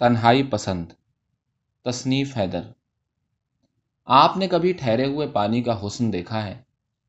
تنہائی 0.00 0.42
پسند۔ 0.42 0.86
تصنیف 1.84 2.38
حیدر۔ 2.38 2.60
آپ 4.06 4.36
نے 4.36 4.48
کبھی 4.48 4.72
ٹھہرے 4.72 5.06
ہوئے 5.06 5.26
پانی 5.26 5.62
کا 5.62 5.86
حسن 5.86 6.12
دیکھا 6.12 6.46
ہے؟ 6.46 6.54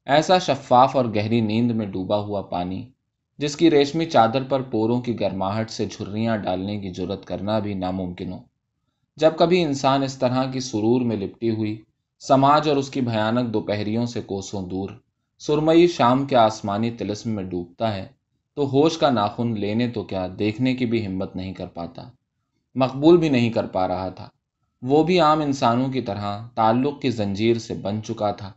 ایسا 0.05 0.37
شفاف 0.37 0.95
اور 0.95 1.05
گہری 1.05 1.41
نیند 1.41 1.71
میں 1.71 1.85
ڈوبا 1.85 2.17
ہوا 2.17 2.41
پانی، 2.41 2.89
جس 3.37 3.55
کی 3.55 3.71
ریشمی 3.71 4.05
چادر 4.05 4.43
پر 4.43 4.61
پوروں 4.61 5.01
کی 5.01 5.19
گرماہٹ 5.19 5.69
سے 5.69 5.85
جھریاں 5.85 6.37
ڈالنے 6.37 6.79
کی 6.79 6.89
ضرورت 6.89 7.25
کرنا 7.25 7.59
بھی 7.59 7.73
ناممکن 7.73 8.33
ہو۔ 8.33 8.39
جب 9.15 9.31
کبھی 9.37 9.63
انسان 9.63 10.03
اس 10.03 10.17
طرح 10.17 10.51
کی 10.51 10.59
سرور 10.59 11.01
میں 11.01 11.17
لپٹی 11.17 11.49
ہوئی، 11.49 11.81
سماج 12.19 12.69
اور 12.69 12.77
اس 12.77 12.89
کی 12.89 13.01
بھیانک 13.01 13.53
دوپہریوں 13.53 14.05
سے 14.05 14.21
کوسوں 14.21 14.69
دور، 14.69 14.89
سرمئی 15.39 15.87
شام 15.87 16.25
کے 16.25 16.35
آسمانی 16.35 16.91
تلسم 16.91 17.29
میں 17.29 17.43
ڈوبتا 17.43 17.93
ہے، 17.93 18.07
تو 18.53 18.69
ہوش 18.69 18.97
کا 18.97 19.09
ناخن 19.09 19.59
لینے 19.59 19.87
تو 19.87 20.03
کیا 20.03 20.27
دیکھنے 20.39 20.75
کی 20.75 20.85
بھی 20.85 21.07
ہمت 21.07 21.35
نہیں 21.35 21.53
کر 21.53 21.67
پاتا۔ 21.67 22.09
مقبول 22.75 23.17
بھی 23.17 23.29
نہیں 23.29 23.49
کر 23.49 23.65
پا 23.65 23.87
رہا 23.87 24.09
تھا۔ 24.09 24.29
وہ 24.81 25.03
بھی 25.03 25.19
عام 25.19 25.41
انسانوں 25.41 25.87
کی 25.87 26.01
طرح 26.01 26.47
تعلق 26.55 27.01
کی 27.01 27.09
زنجیر 27.09 27.57
سے 27.57 27.73
بن 27.73 28.03
چکا 28.03 28.31
تھا۔ 28.31 28.51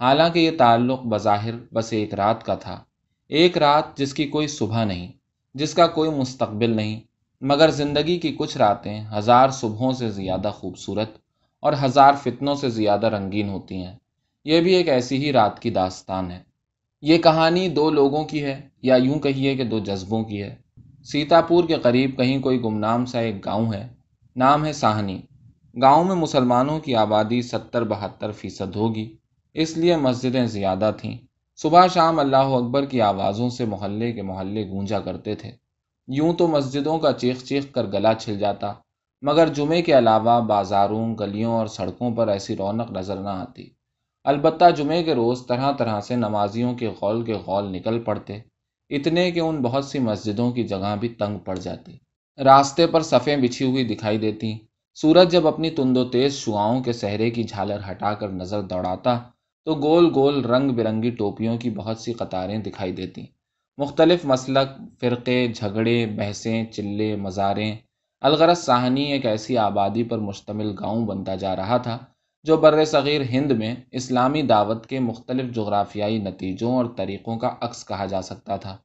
حالانکہ 0.00 0.38
یہ 0.38 0.50
تعلق 0.58 1.02
بظاہر 1.02 1.50
بس 1.72 1.92
ایک 1.92 2.14
رات 2.14 2.44
کا 2.44 2.54
تھا۔ 2.54 2.84
ایک 3.28 3.58
رات 3.58 3.96
جس 3.96 4.14
کی 4.14 4.24
کوئی 4.24 4.46
صبح 4.46 4.84
نہیں، 4.84 5.12
جس 5.54 5.74
کا 5.74 5.86
کوئی 5.86 6.10
مستقبل 6.10 6.76
نہیں، 6.76 7.00
مگر 7.40 7.70
زندگی 7.70 8.18
کی 8.18 8.36
کچھ 8.38 8.56
راتیں 8.56 9.04
ہزار 9.12 9.48
صبحوں 9.48 9.92
سے 9.92 10.10
زیادہ 10.10 10.50
خوبصورت 10.54 11.10
اور 11.60 11.72
ہزار 11.84 12.12
فتنوں 12.22 12.54
سے 12.54 12.68
زیادہ 12.68 13.06
رنگین 13.06 13.48
ہوتی 13.48 13.76
ہیں۔ 13.76 13.96
یہ 14.44 14.60
بھی 14.60 14.74
ایک 14.74 14.88
ایسی 14.88 15.16
ہی 15.16 15.32
رات 15.32 15.60
کی 15.60 15.70
داستان 15.70 16.30
ہے۔ 16.30 16.42
یہ 17.02 17.18
کہانی 17.18 17.68
دو 17.68 17.90
لوگوں 17.90 18.24
کی 18.24 18.44
ہے 18.44 18.68
یا 18.82 18.96
یوں 18.96 19.18
کہیے 19.18 19.56
کہ 19.56 19.64
دو 19.64 19.78
جذبوں 19.78 20.24
کی 20.24 20.42
ہے۔ 20.42 20.63
سیتاپور 21.04 21.64
کے 21.64 21.74
قریب 21.74 22.16
کہیں 22.16 22.42
کوئی 22.42 22.62
گمنام 22.62 23.04
سا 23.04 23.18
ایک 23.18 23.44
گاؤں 23.44 23.72
ہے، 23.72 23.88
نام 24.36 24.64
ہے 24.64 24.72
ساہنی۔ 24.72 25.20
گاؤں 25.82 26.04
میں 26.04 26.14
مسلمانوں 26.14 26.80
کی 26.80 26.94
آبادی 26.94 27.42
ستر 27.42 27.84
بہتر 27.84 28.32
فیصد 28.32 28.76
ہوگی، 28.76 29.16
اس 29.54 29.76
لیے 29.76 29.96
مسجدیں 29.96 30.46
زیادہ 30.46 30.90
تھیں۔ 30.96 31.18
صبح 31.56 31.86
شام 31.86 32.18
اللہ 32.18 32.36
اکبر 32.36 32.84
کی 32.84 33.00
آوازوں 33.00 33.48
سے 33.48 33.64
محلے 33.64 34.12
کے 34.12 34.22
محلے 34.22 34.68
گونجا 34.68 35.00
کرتے 35.00 35.34
تھے۔ 35.34 35.50
یوں 36.08 36.32
تو 36.32 36.48
مسجدوں 36.48 36.98
کا 36.98 37.12
چیخ 37.12 37.44
چیخ 37.44 37.72
کر 37.72 37.86
گلا 37.86 38.14
چھل 38.14 38.38
جاتا، 38.38 38.72
مگر 39.22 39.48
جمعے 39.48 39.82
کے 39.82 39.98
علاوہ 39.98 40.40
بازاروں، 40.40 41.14
گلیوں 41.20 41.52
اور 41.52 41.66
سڑکوں 41.66 42.14
پر 42.14 42.28
ایسی 42.28 42.56
رونق 42.56 42.90
نظر 42.90 43.16
نہ 43.16 43.28
آتی۔ 43.28 43.68
البتہ 44.24 44.64
جمعے 44.76 45.02
کے 45.02 45.14
روز 45.14 45.46
طرح 45.46 45.72
طرح 45.72 46.00
سے 46.00 46.16
نمازیوں 46.16 46.74
کے 46.74 46.88
غول 47.02 47.24
کے 47.24 47.34
غول 47.34 47.72
نکل 47.72 47.98
پڑتے۔ 47.98 48.38
اتنے 48.90 49.30
کہ 49.30 49.40
ان 49.40 49.62
بہت 49.62 49.84
سی 49.84 49.98
مسجدوں 49.98 50.52
کی 50.52 50.64
جگہ 50.64 50.96
بھی 51.00 51.08
تنگ 51.08 51.38
پڑ 51.38 51.58
جاتی۔ 51.58 51.96
راستے 52.44 52.86
پر 52.86 53.02
صفیں 53.02 53.36
بچھی 53.36 53.64
ہوئی 53.64 53.84
دکھائی 53.84 54.18
دیتی۔ 54.18 54.58
سورج 54.94 55.32
جب 55.32 55.46
اپنی 55.46 55.70
تند 55.70 55.96
و 55.96 56.04
تیز 56.04 56.34
شعاؤں 56.34 56.82
کے 56.82 56.92
سہرے 56.92 57.30
کی 57.30 57.42
جھالر 57.42 57.80
ہٹا 57.90 58.14
کر 58.14 58.28
نظر 58.28 58.62
دوڑاتا، 58.62 59.18
تو 59.64 59.74
گول 59.74 60.10
گول 60.14 60.44
رنگ 60.44 60.70
برنگی 60.70 61.10
ٹوپیوں 61.10 61.58
کی 61.58 61.70
بہت 61.70 61.98
سی 61.98 62.12
قطاریں 62.12 62.58
دکھائی 62.58 62.92
دیتی۔ 62.92 63.26
مختلف 63.78 64.24
مسلک، 64.24 65.00
فرقے، 65.00 65.48
جھگڑے، 65.48 66.06
بحثیں، 66.06 66.64
چلے، 66.64 67.16
مزاریں، 67.16 67.76
الغرض 68.20 68.58
ساہنی 68.58 69.12
ایک 69.12 69.26
ایسی 69.26 69.58
آبادی 69.58 70.02
پر 70.02 70.18
مشتمل 70.18 70.74
گاؤں 70.80 71.06
بنتا 71.06 71.34
جا 71.34 71.56
رہا 71.56 71.76
تھا۔ 71.76 71.98
جو 72.44 72.56
بر 72.56 72.84
صغیر 72.84 73.20
ہند 73.20 73.50
میں 73.50 73.74
اسلامی 73.92 74.42
دعوت 74.42 74.86
کے 74.86 75.00
مختلف 75.00 75.54
جغرافیائی 75.54 76.18
نتیجوں 76.18 76.76
اور 76.76 76.84
طریقوں 76.96 77.36
کا 77.36 77.50
عکس 77.60 77.86
کہا 77.86 78.06
جا 78.06 78.22
سکتا 78.22 78.56
تھا۔ 78.56 78.76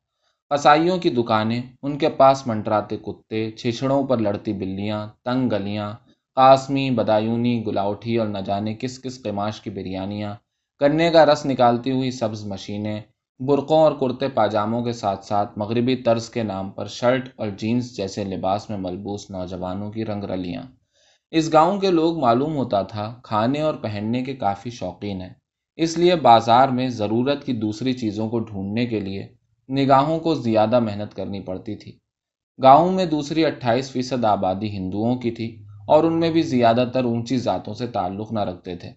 قصائیوں 0.49 0.97
کی 0.97 1.09
دکانیں، 1.09 1.61
ان 1.83 1.97
کے 1.97 2.09
پاس 2.09 2.47
منٹراتے 2.47 2.97
کتے 2.97 3.51
چھچڑوں 3.51 4.03
پر 4.03 4.17
لڑتی 4.17 4.53
بلیاں، 4.53 5.07
تنگ 5.25 5.49
گلیاں، 5.49 5.93
قاسمی، 6.35 6.91
بدایونی، 6.91 7.65
گلاوٹھی 7.65 8.17
اور 8.17 8.27
نہ 8.27 8.37
جانے 8.37 8.73
کس 8.73 9.01
کس 9.01 9.23
قماش 9.23 9.61
کی 9.61 9.69
بریانیاں۔ 9.69 10.35
گنے 10.81 11.09
کا 11.09 11.25
رس 11.25 11.45
نکالتی 11.45 11.91
ہوئی 11.91 12.11
سبز 12.11 12.45
مشینیں، 12.45 13.01
برقوں 13.39 13.79
اور 13.79 13.91
کرتے 13.91 14.27
پاجاموں 14.27 14.83
کے 14.83 14.93
ساتھ 14.93 15.25
ساتھ 15.25 15.59
مغربی 15.59 15.95
طرز 15.95 16.29
کے 16.29 16.43
نام 16.43 16.69
پر 16.69 16.85
شرٹ 16.85 17.29
اور 17.35 17.47
جینس 17.47 17.97
جیسے 17.97 18.23
لباس 18.23 18.69
میں 18.69 18.77
ملبوس 18.77 19.31
نوجوانوں 19.31 19.91
کی 19.91 20.05
رنگ 20.05 20.23
رلیاں۔ 20.23 20.63
اس 21.31 21.53
گاؤں 21.53 21.79
کے 21.79 21.91
لوگ 21.91 22.19
معلوم 22.19 22.55
ہوتا 22.55 22.81
تھا 22.81 23.19
کھانے 23.23 23.61
اور 23.61 23.73
پہننے 23.73 24.23
کے 24.23 24.35
کافی 24.35 24.69
شوقین 24.69 25.21
ہیں۔ 25.21 25.33
اس 25.75 25.97
لیے 25.97 26.15
بازار 26.15 26.69
میں 26.69 26.89
ضرورت 26.89 27.45
کی 27.45 27.53
دوسری 27.53 27.93
چیزوں 27.93 28.29
کو 28.29 28.39
ڈھونڈنے 28.39 28.85
کے 28.85 28.99
لیے 28.99 29.27
نگاہوں 29.69 30.19
کو 30.19 30.35
زیادہ 30.35 30.79
محنت 30.79 31.13
کرنی 31.13 31.39
پڑتی 31.39 31.75
تھی۔ 31.75 31.91
گاؤں 32.63 32.91
میں 32.91 33.05
دوسری 33.05 33.45
اٹھائیس 33.45 33.91
فیصد 33.91 34.25
آبادی 34.25 34.69
ہندوؤں 34.69 35.15
کی 35.15 35.31
تھی 35.31 35.63
اور 35.87 36.03
ان 36.03 36.19
میں 36.19 36.31
بھی 36.31 36.41
زیادہ 36.41 36.85
تر 36.93 37.03
اونچی 37.03 37.37
ذاتوں 37.37 37.73
سے 37.73 37.87
تعلق 37.87 38.31
نہ 38.31 38.39
رکھتے 38.39 38.75
تھے۔ 38.75 38.91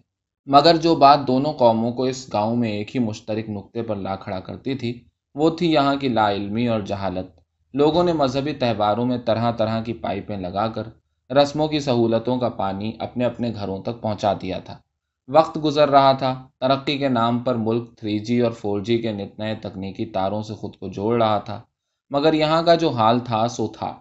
مگر 0.45 0.75
جو 0.75 0.95
بات 0.95 1.19
دونوں 1.27 1.53
قوموں 1.53 1.91
کو 1.91 2.03
اس 2.03 2.33
گاؤں 2.33 2.55
میں 2.55 2.69
ایک 2.69 2.95
ہی 2.95 2.99
مشترک 2.99 3.49
نقطے 3.49 3.81
پر 3.81 3.95
لا 3.95 4.15
کھڑا 4.15 4.39
کرتی 4.39 4.75
تھی، 4.75 5.03
وہ 5.35 5.49
تھی 5.49 5.71
یہاں 5.71 5.95
کی 5.95 6.07
لا 6.07 6.31
علمی 6.31 6.67
اور 6.67 6.81
جہالت۔ 6.81 7.39
لوگوں 7.73 8.03
نے 8.03 8.13
مذہبی 8.13 8.53
تہواروں 8.53 9.05
میں 9.05 9.17
طرح 9.17 9.51
طرح 9.51 9.83
کی 9.83 9.93
پائپیں 9.93 10.37
لگا 10.37 10.67
کر 10.67 10.83
رسموں 11.29 11.67
کی 11.67 11.79
سہولتوں 11.79 12.37
کا 12.37 12.49
پانی 12.49 12.91
اپنے 12.99 13.25
اپنے 13.25 13.53
گھروں 13.55 13.83
تک 13.83 14.01
پہنچا 14.01 14.33
دیا 14.41 14.59
تھا۔ 14.59 14.77
وقت 15.27 15.57
گزر 15.63 15.89
رہا 15.89 16.11
تھا، 16.11 16.47
ترقی 16.59 16.97
کے 16.97 17.09
نام 17.09 17.39
پر 17.39 17.55
ملک 17.55 17.97
تھری 17.97 18.19
جی 18.19 18.39
اور 18.39 18.51
فور 18.51 18.81
جی 18.81 18.97
کے 18.97 19.11
نت 19.11 19.39
نئے 19.39 19.55
تکنیکی 19.55 20.05
تاروں 20.05 20.41
سے 20.41 20.53
خود 20.53 20.75
کو 20.75 20.87
جوڑ 20.87 21.23
رہا 21.23 21.37
تھا۔ 21.37 21.61
مگر 22.09 22.33
یہاں 22.33 22.63
کا 22.63 22.75
جو 22.75 22.89
حال 22.89 23.19
تھا، 23.19 23.47
سو 23.47 23.67
تھا۔ 23.67 23.99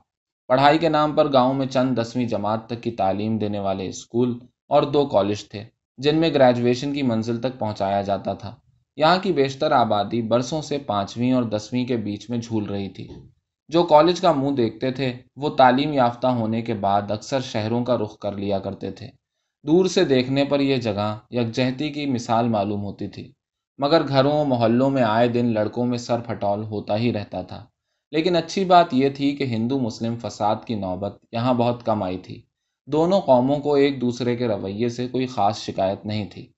پڑھائی 0.48 0.78
کے 0.78 0.88
نام 0.88 1.12
پر 1.12 1.32
گاؤں 1.32 1.54
میں 1.54 1.66
چند 1.66 1.98
دسویں 1.98 2.26
جماعت 2.26 2.66
تک 2.66 2.82
کی 2.82 2.90
تعلیم 2.90 3.38
دینے 3.38 3.58
والے 3.58 3.86
اسکول 3.86 4.38
اور 4.68 4.82
دو 4.82 5.06
کالج 5.06 5.48
تھے، 5.48 5.64
جن 5.98 6.18
میں 6.18 6.30
گریجویشن 6.34 6.92
کی 6.92 7.02
منزل 7.02 7.40
تک 7.40 7.58
پہنچایا 7.58 8.02
جاتا 8.02 8.32
تھا۔ 8.32 8.54
یہاں 8.96 9.16
کی 9.22 9.32
بیشتر 9.32 9.72
آبادی 9.72 10.22
برسوں 10.22 10.62
سے 10.62 10.78
پانچویں 10.78 11.32
اور 11.32 11.42
دسویں 11.42 11.84
کے 11.84 11.96
بیچ 11.96 12.30
میں 12.30 12.38
جھول 12.38 12.64
رہی 12.64 12.88
تھی۔ 12.88 13.08
جو 13.68 13.82
کالج 13.82 14.20
کا 14.20 14.32
منہ 14.32 14.56
دیکھتے 14.56 14.90
تھے، 14.90 15.12
وہ 15.36 15.48
تعلیم 15.48 15.92
یافتہ 15.92 16.26
ہونے 16.26 16.62
کے 16.62 16.74
بعد 16.74 17.10
اکثر 17.10 17.40
شہروں 17.40 17.84
کا 17.84 17.96
رخ 17.96 18.18
کر 18.18 18.32
لیا 18.32 18.58
کرتے 18.58 18.90
تھے۔ 18.90 19.06
دور 19.66 19.86
سے 19.86 20.04
دیکھنے 20.04 20.44
پر 20.44 20.60
یہ 20.60 20.76
جگہ 20.76 21.18
یکجہتی 21.30 21.90
کی 21.90 22.06
مثال 22.06 22.48
معلوم 22.48 22.82
ہوتی 22.84 23.08
تھی۔ 23.08 23.32
مگر 23.78 24.08
گھروں، 24.08 24.44
محلوں 24.44 24.90
میں 24.90 25.02
آئے 25.02 25.28
دن 25.28 25.46
لڑکوں 25.46 25.86
میں 25.86 25.98
سر 25.98 26.20
پھٹول 26.20 26.64
ہوتا 26.64 26.96
ہی 26.96 27.12
رہتا 27.12 27.42
تھا۔ 27.42 27.66
لیکن 28.10 28.36
اچھی 28.36 28.64
بات 28.64 28.94
یہ 28.94 29.08
تھی 29.08 29.36
کہ 29.36 29.44
ہندو، 29.44 29.78
مسلم 29.78 30.16
فساد 30.16 30.56
کی 30.66 30.74
نوبت 30.74 31.24
یہاں 31.32 31.54
بہت 31.54 31.86
کم 31.86 32.02
آئی 32.02 32.18
تھی۔ 32.18 32.42
دونوں 32.86 33.20
قوموں 33.20 33.58
کو 33.58 33.74
ایک 33.74 34.00
دوسرے 34.00 34.36
کے 34.36 34.48
رویے 34.48 34.88
سے 34.88 35.08
کوئی 35.08 35.26
خاص 35.26 35.58
شکایت 35.58 36.06
نہیں 36.06 36.28
تھی۔ 36.30 36.52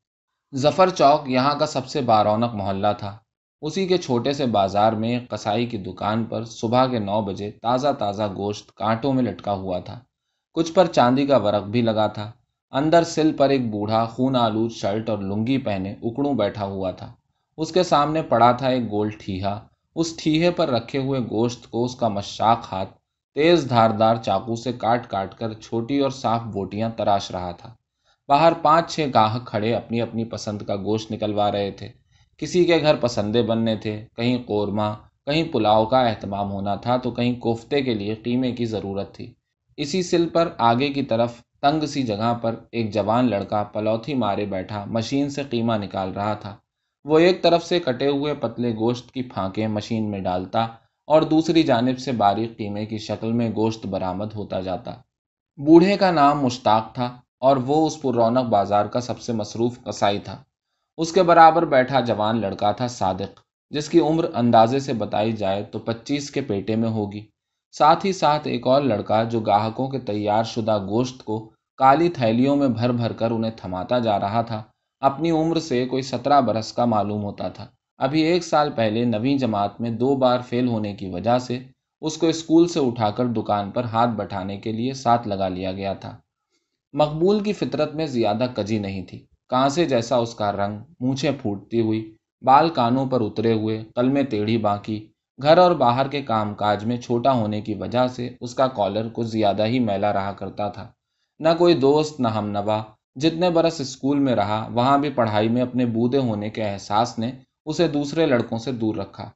ظفر 0.54 0.90
چوک 0.90 1.30
یہاں 1.30 1.54
کا 1.54 1.66
سب 1.66 1.86
سے 1.86 2.00
بارونق 2.00 2.54
محلہ 2.54 2.86
تھا۔ 2.98 3.18
اسی 3.64 3.86
کے 3.86 3.98
چھوٹے 3.98 4.32
سے 4.32 4.46
بازار 4.46 4.92
میں 4.92 5.20
کسائی 5.30 5.66
کی 5.66 5.78
دکان 5.78 6.24
پر 6.24 6.44
صبح 6.44 6.86
کے 6.86 6.98
نو 6.98 7.20
بجے 7.22 7.50
تازہ 7.50 7.88
تازہ 7.98 8.22
گوشت 8.36 8.74
کانٹوں 8.74 9.12
میں 9.12 9.22
لٹکا 9.22 9.52
ہوا 9.52 9.78
تھا۔ 9.78 10.00
کچھ 10.52 10.72
پر 10.72 10.86
چاندی 10.86 11.26
کا 11.26 11.36
ورق 11.36 11.62
بھی 11.62 11.82
لگا 11.82 12.06
تھا۔ 12.06 12.32
اندر 12.72 13.02
سل 13.04 13.32
پر 13.32 13.48
ایک 13.48 13.70
بوڑھا 13.70 14.04
خون 14.04 14.36
آلود 14.36 14.70
شرٹ 14.70 15.10
اور 15.10 15.18
لنگی 15.18 15.58
پہنے 15.58 15.94
اکڑوں 16.02 16.34
بیٹھا 16.34 16.64
ہوا 16.64 16.90
تھا۔ 16.90 17.12
اس 17.56 17.72
کے 17.72 17.82
سامنے 17.82 18.22
پڑا 18.22 18.52
تھا 18.52 18.68
ایک 18.68 18.90
گول 18.90 19.10
ٹھیہا۔ 19.10 19.60
اس 19.96 20.16
ٹھیہے 20.16 20.50
پر 20.50 20.68
رکھے 20.68 20.98
ہوئے 20.98 21.20
گوشت 21.20 21.70
کو 21.70 21.84
اس 21.84 21.96
کا 21.96 22.08
مشاق 22.08 22.72
ہاتھ 22.72 22.90
تیز 23.34 23.66
دھاردار 23.68 24.16
چاقو 24.16 24.54
سے 24.54 24.72
کاٹ 24.72 25.08
کاٹ 25.08 25.34
کر 25.34 25.52
چھوٹی 25.52 25.98
اور 25.98 26.10
صاف 26.10 26.42
بوٹیاں 26.42 26.90
تراش 26.96 27.30
رہا 27.30 27.52
تھا۔ 27.52 27.74
باہر 28.28 28.52
پانچ 28.62 28.94
چھ 28.94 29.06
گاہک 29.14 29.46
کھڑے 29.46 29.74
اپنی 29.74 30.00
اپنی 30.00 30.24
پسند 30.24 30.62
کا 30.62 30.76
گوشت 30.76 31.12
نکلوا 31.12 31.52
رہے 31.52 31.70
تھے۔ 31.70 32.03
کسی 32.38 32.64
کے 32.64 32.80
گھر 32.80 32.96
پسندے 32.96 33.42
بننے 33.42 33.76
تھے، 33.76 34.06
کہیں 34.16 34.38
قورمہ، 34.46 34.92
کہیں 35.26 35.44
پلاؤ 35.52 35.86
کا 35.86 36.00
اہتمام 36.00 36.52
ہونا 36.52 36.74
تھا 36.74 36.96
تو 36.96 37.10
کہیں 37.10 37.40
کوفتے 37.40 37.82
کے 37.82 37.94
لیے 37.94 38.14
قیمے 38.14 38.52
کی 38.52 38.64
ضرورت 38.64 39.14
تھی۔ 39.14 39.32
اسی 39.76 40.02
سل 40.02 40.28
پر 40.28 40.48
آگے 40.58 40.88
کی 40.88 41.02
طرف 41.02 41.40
تنگ 41.60 41.86
سی 41.86 42.02
جگہ 42.02 42.34
پر 42.42 42.54
ایک 42.72 42.92
جوان 42.94 43.30
لڑکا 43.30 43.62
پلوتھی 43.62 44.14
مارے 44.14 44.46
بیٹھا 44.46 44.84
مشین 44.86 45.30
سے 45.30 45.42
قیمہ 45.50 45.72
نکال 45.72 46.12
رہا 46.12 46.34
تھا۔ 46.34 46.56
وہ 47.04 47.18
ایک 47.18 47.42
طرف 47.42 47.64
سے 47.64 47.80
کٹے 47.80 48.08
ہوئے 48.08 48.34
پتلے 48.34 48.74
گوشت 48.74 49.10
کی 49.10 49.22
پھانکیں 49.22 49.66
مشین 49.68 50.10
میں 50.10 50.20
ڈالتا 50.20 50.66
اور 51.06 51.22
دوسری 51.22 51.62
جانب 51.62 51.98
سے 51.98 52.12
باریک 52.12 52.56
قیمے 52.58 52.86
کی 52.86 52.98
شکل 52.98 53.32
میں 53.32 53.50
گوشت 53.50 53.86
برآمد 53.86 54.34
ہوتا 54.34 54.60
جاتا۔ 54.60 54.94
بوڑھے 55.56 55.96
کا 55.96 56.10
نام 56.10 56.40
مشتاق 56.40 56.94
تھا 56.94 57.16
اور 57.38 57.56
وہ 57.56 57.86
اس 57.86 58.02
پر 58.02 58.14
رونق 58.14 58.44
بازار 58.44 58.86
کا 58.86 59.00
سب 59.00 59.20
سے 59.20 59.32
مصروف 59.32 59.84
قصائی 59.84 60.18
تھا۔ 60.18 60.42
اس 60.98 61.12
کے 61.12 61.22
برابر 61.22 61.64
بیٹھا 61.64 62.00
جوان 62.00 62.40
لڑکا 62.40 62.72
تھا 62.72 62.86
صادق، 62.88 63.40
جس 63.70 63.88
کی 63.88 64.00
عمر 64.00 64.24
اندازے 64.34 64.78
سے 64.78 64.92
بتائی 64.92 65.32
جائے 65.32 65.62
تو 65.62 65.78
پچیس 65.78 66.30
کے 66.30 66.40
پیٹے 66.40 66.76
میں 66.76 66.88
ہوگی۔ 66.88 67.26
ساتھ 67.72 68.06
ہی 68.06 68.12
ساتھ 68.12 68.48
ایک 68.48 68.66
اور 68.66 68.82
لڑکا 68.82 69.22
جو 69.22 69.40
گاہکوں 69.40 69.88
کے 69.88 69.98
تیار 69.98 70.44
شدہ 70.44 70.78
گوشت 70.88 71.24
کو 71.24 71.50
کالی 71.78 72.08
تھیلیوں 72.08 72.56
میں 72.56 72.68
بھر 72.68 72.92
بھر 72.92 73.12
کر 73.12 73.30
انہیں 73.30 73.50
تھماتا 73.56 73.98
جا 73.98 74.20
رہا 74.20 74.42
تھا، 74.42 74.62
اپنی 75.00 75.30
عمر 75.30 75.58
سے 75.58 75.86
کوئی 75.86 76.02
سترہ 76.02 76.40
برس 76.40 76.72
کا 76.72 76.84
معلوم 76.84 77.24
ہوتا 77.24 77.48
تھا۔ 77.48 77.66
ابھی 77.98 78.22
ایک 78.22 78.44
سال 78.44 78.70
پہلے 78.70 79.04
نویں 79.04 79.38
جماعت 79.38 79.80
میں 79.80 79.90
دو 79.90 80.16
بار 80.16 80.40
فیل 80.40 80.68
ہونے 80.68 80.94
کی 80.94 81.10
وجہ 81.10 81.38
سے 81.38 81.58
اس 82.00 82.16
کو 82.16 82.26
اسکول 82.26 82.68
سے 82.68 82.80
اٹھا 82.80 83.10
کر 83.10 83.26
دکان 83.26 83.70
پر 83.70 83.84
ہاتھ 83.84 84.10
بٹھانے 84.10 84.56
کے 84.56 84.72
لیے 84.72 84.92
ساتھ 84.92 85.28
لگا 85.28 85.48
لیا 85.48 85.72
گیا 85.72 85.92
تھا۔ 85.92 86.16
مقبول 86.92 87.40
کی 87.40 87.52
فطرت 87.52 87.94
میں 87.94 88.06
زیادہ 88.06 88.46
کجی 88.56 88.78
نہیں 88.78 89.04
تھی۔ 89.04 89.24
کانسے 89.54 89.84
جیسا 89.84 90.16
اس 90.16 90.34
کا 90.34 90.52
رنگ 90.52 90.78
مونچھیں 91.00 91.30
پھوٹتی 91.42 91.80
ہوئی، 91.80 92.14
بال 92.42 92.68
کانوں 92.68 93.06
پر 93.06 93.20
اترے 93.20 93.52
ہوئے، 93.52 93.84
قلمیں 93.94 94.22
ٹیڑھی 94.22 94.58
باقی، 94.58 95.06
گھر 95.42 95.58
اور 95.58 95.70
باہر 95.70 96.08
کے 96.08 96.22
کام 96.22 96.54
کاج 96.54 96.84
میں 96.84 96.96
چھوٹا 96.96 97.32
ہونے 97.32 97.60
کی 97.60 97.74
وجہ 97.74 98.06
سے 98.06 98.30
اس 98.40 98.54
کا 98.54 98.66
کالر 98.66 99.08
کچھ 99.12 99.26
زیادہ 99.26 99.66
ہی 99.66 99.78
میلا 99.78 100.12
رہا 100.12 100.32
کرتا 100.32 100.68
تھا۔ 100.68 100.88
نہ 101.38 101.48
کوئی 101.58 101.74
دوست، 101.74 102.20
نہ 102.20 102.28
ہم 102.28 102.50
نوا، 102.50 102.82
جتنے 103.14 103.50
برس 103.50 103.80
اسکول 103.80 104.18
میں 104.18 104.36
رہا، 104.36 104.68
وہاں 104.72 104.98
بھی 104.98 105.10
پڑھائی 105.10 105.48
میں 105.48 105.62
اپنے 105.62 105.86
بودے 105.86 106.18
ہونے 106.18 106.50
کے 106.50 106.62
احساس 106.62 107.18
نے 107.18 107.32
اسے 107.66 107.88
دوسرے 107.88 108.26
لڑکوں 108.26 108.58
سے 108.58 108.72
دور 108.72 108.94
رکھا۔ 108.94 109.30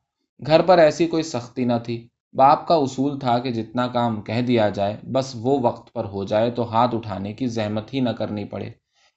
گھر 0.46 0.62
پر 0.62 0.78
ایسی 0.78 1.06
کوئی 1.06 1.22
سختی 1.22 1.64
نہ 1.64 1.78
تھی۔ 1.84 2.08
باپ 2.32 2.66
کا 2.66 2.74
اصول 2.74 3.18
تھا 3.18 3.38
کہ 3.38 3.50
جتنا 3.50 3.86
کام 3.86 4.22
کہہ 4.22 4.40
دیا 4.40 4.68
جائے، 4.68 4.96
بس 5.12 5.32
وہ 5.34 5.58
وقت 5.62 5.92
پر 5.92 6.04
ہو 6.04 6.24
جائے 6.24 6.50
تو 6.50 6.74
ہاتھ 6.74 6.94
اٹھانے 6.94 7.32
کی 7.32 7.46
زحمت 7.46 7.94
ہی 7.94 8.00
نہ 8.00 8.10
کرنی 8.10 8.44
پڑے۔ 8.44 8.70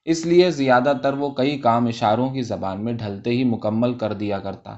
اس 0.06 0.25
لیے 0.25 0.51
زیادہ 0.51 0.94
تر 1.03 1.13
وہ 1.13 1.30
کئی 1.30 1.57
کام 1.57 1.88
اشاروں 1.88 2.30
کی 2.30 2.42
زبان 2.42 2.83
میں 2.83 2.94
ڈھلتے 2.94 3.30
ہی 3.30 3.44
مکمل 3.44 3.94
کر 3.94 4.13
دیا 4.13 4.39
کرتا۔ 4.39 4.75